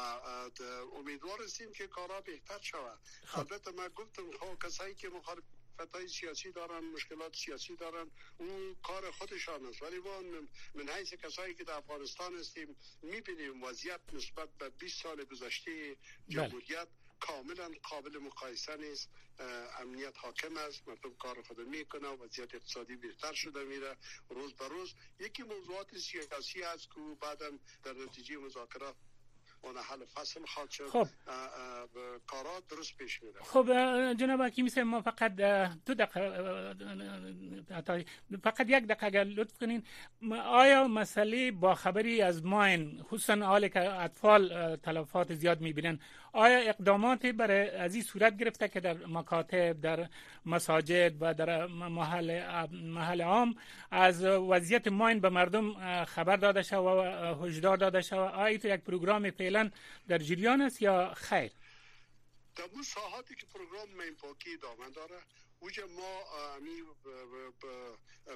امیدوار 0.97 1.43
هستیم 1.43 1.73
که 1.73 1.87
کارا 1.87 2.21
بهتر 2.21 2.61
شود. 2.61 3.01
خب. 3.27 3.39
البته 3.39 3.71
من 3.71 3.89
گفتم 3.89 4.31
خب 4.33 4.67
کسایی 4.67 4.95
که 4.95 5.09
مخالف 5.09 5.45
فتای 5.81 6.09
سیاسی 6.09 6.53
دارن 6.53 6.85
مشکلات 6.85 7.37
سیاسی 7.37 7.77
دارن. 7.77 8.11
اون 8.39 8.77
کار 8.83 9.11
خودشان 9.11 9.67
است. 9.67 9.83
ولی 9.83 9.99
ما 9.99 10.21
من 10.75 10.89
حیث 10.89 11.15
کسایی 11.15 11.55
که 11.55 11.65
در 11.65 11.75
افغانستان 11.75 12.35
هستیم 12.39 12.77
می‌بینیم 13.03 13.63
وضعیت 13.63 14.01
نسبت 14.13 14.49
به 14.59 14.69
20 14.69 15.03
سال 15.03 15.25
گذشته 15.25 15.97
جمهوریت 16.29 16.89
کاملا 17.21 17.71
قابل 17.83 18.19
مقایسه 18.19 18.77
نیست. 18.77 19.09
امنیت 19.79 20.19
حاکم 20.19 20.57
است. 20.57 20.89
مردم 20.89 21.15
کار 21.15 21.43
خود 21.43 21.61
می‌کنه 21.61 22.09
وضعیت 22.09 22.55
اقتصادی 22.55 22.97
بهتر 22.97 23.33
شده 23.33 23.65
میره. 23.65 23.97
روز 24.29 24.53
به 24.53 24.69
روز 24.69 24.95
یکی 25.21 25.43
موضوعات 25.43 25.99
سیاسی 25.99 26.63
است 26.63 26.89
که 26.95 27.01
بعدا 27.21 27.51
در 27.85 27.93
نتیجه 27.93 28.37
مذاکرات 28.37 28.97
حل 29.73 30.05
فصل 30.05 30.41
خواهد 30.47 30.71
شد 30.71 30.87
خب. 30.87 31.07
کارا 32.27 32.61
درست 32.71 32.97
پیش 32.97 33.23
میره. 33.23 33.41
خب 33.43 33.67
جناب 34.13 34.43
حکیمی 34.43 34.71
ما 34.85 35.03
فقط 35.03 35.35
دو 35.87 35.95
دقیقه 35.95 36.75
فقط 38.43 38.67
یک 38.69 38.85
دقیقه 38.85 39.07
اگر 39.07 39.25
لطف 39.25 39.59
کنین. 39.59 39.83
آیا 40.47 40.89
مسئله 40.89 41.51
با 41.51 41.75
خبری 41.75 42.23
از 42.23 42.45
ماین 42.45 43.03
خصوصا 43.03 43.37
حالی 43.37 43.69
که 43.69 43.93
اطفال 43.93 44.77
تلفات 44.77 45.35
زیاد 45.35 45.61
می‌بینن؟ 45.61 45.99
آیا 46.35 46.59
اقداماتی 46.59 47.33
برای 47.33 47.71
از 47.71 47.95
این 47.95 48.03
صورت 48.03 48.37
گرفته 48.37 48.69
که 48.69 48.81
در 48.81 49.07
مکاتب 49.07 49.81
در 49.81 50.09
مساجد 50.47 51.13
و 51.21 51.35
در 51.35 51.67
محل 51.67 52.67
محل 52.73 53.23
عام 53.23 53.55
از 53.91 54.25
وضعیت 54.25 54.89
ماین 54.89 55.21
به 55.21 55.29
مردم 55.29 56.05
خبر 56.05 56.37
داده 56.37 56.63
شد 56.63 56.77
و 56.77 57.45
هشدار 57.45 57.77
داده 57.77 58.03
شد 58.03 58.15
آیا 58.17 58.59
تو 58.59 58.69
یک 58.69 58.81
پروگرام 58.81 59.31
فعلا 59.31 59.71
در 60.09 60.19
جریان 60.19 60.61
است 60.61 60.83
یا 60.83 61.15
خیر؟ 61.15 61.53
در 62.57 62.65
اون 62.73 62.83
ساحاتی 62.83 63.35
که 63.35 63.47
پروگرام 63.47 63.89
مین 63.89 64.15
پاکی 64.15 64.51
ادامه 64.55 64.91
داره 64.91 65.21
اوجه 65.61 65.85
ما 65.85 66.21
امی 66.57 66.83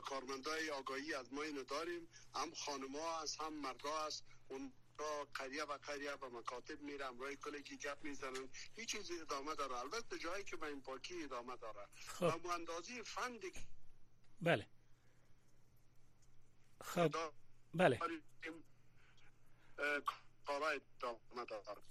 کارمندای 0.00 0.70
آگاهی 0.70 1.14
از 1.14 1.32
ماین 1.32 1.64
داریم. 1.68 2.08
هم 2.34 2.50
خانما 2.54 3.20
هست 3.22 3.40
هم 3.40 3.52
مردا 3.54 4.06
هست. 4.06 4.24
اون 4.48 4.72
را 4.98 5.28
قریه 5.34 5.64
و 5.64 5.72
قریه 5.72 6.16
به 6.16 6.28
مکاتب 6.28 6.80
میرم 6.80 7.18
روی 7.18 7.36
کلگی 7.36 7.76
گپ 7.76 7.98
می‌زنن 8.02 8.48
هیچ 8.76 8.88
چیزی 8.88 9.20
ادامه 9.20 9.54
داره. 9.54 9.76
البته 9.76 10.18
جایی 10.18 10.44
که 10.44 10.62
این 10.62 10.80
پاکی 10.82 11.24
ادامه 11.24 11.56
داره. 11.56 11.86
خب. 12.06 12.44
و 12.44 12.48
اندازی 12.48 13.02
فند 13.02 13.40
بله. 14.40 14.66
خب. 16.80 17.14
بله. 17.74 17.98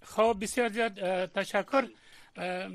خب 0.03 0.37
بسیار 0.41 0.69
زیاد 0.69 1.25
تشکر. 1.25 1.89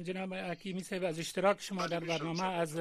جناب 0.02 0.34
حکیمی 0.34 0.82
صاحب 0.82 1.04
از 1.04 1.18
اشتراک 1.18 1.60
شما 1.60 1.86
در 1.86 2.00
برنامه 2.00 2.44
از 2.44 2.76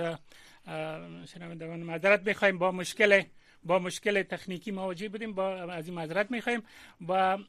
شنوندگان 1.28 1.80
معذرت 1.80 2.24
بخوایم 2.24 2.58
با 2.58 2.72
مشکل 2.72 3.24
با 3.63 3.80
مشکل 3.80 4.24
تکنیکی 4.24 4.71
مواجه 4.71 5.10
بودیم 5.10 5.34
با 5.34 5.50
از 5.50 5.88
این 5.88 5.95
معذرت 5.95 6.32
می‌خوایم. 6.32 6.63
با 7.02 7.39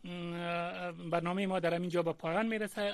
برنامه 1.11 1.47
ما 1.47 1.61
در 1.61 1.75
اینجا 1.75 2.03
به 2.03 2.13
پایان 2.13 2.47
می‌رسه. 2.47 2.93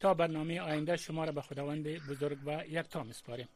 تا 0.00 0.14
برنامه 0.14 0.60
آینده 0.60 0.96
شما 0.96 1.24
را 1.24 1.32
به 1.32 1.40
خداوند 1.40 1.88
بزرگ 1.88 2.38
و 2.46 2.64
یک 2.68 2.88
تا 2.88 3.02
میسپاریم. 3.02 3.48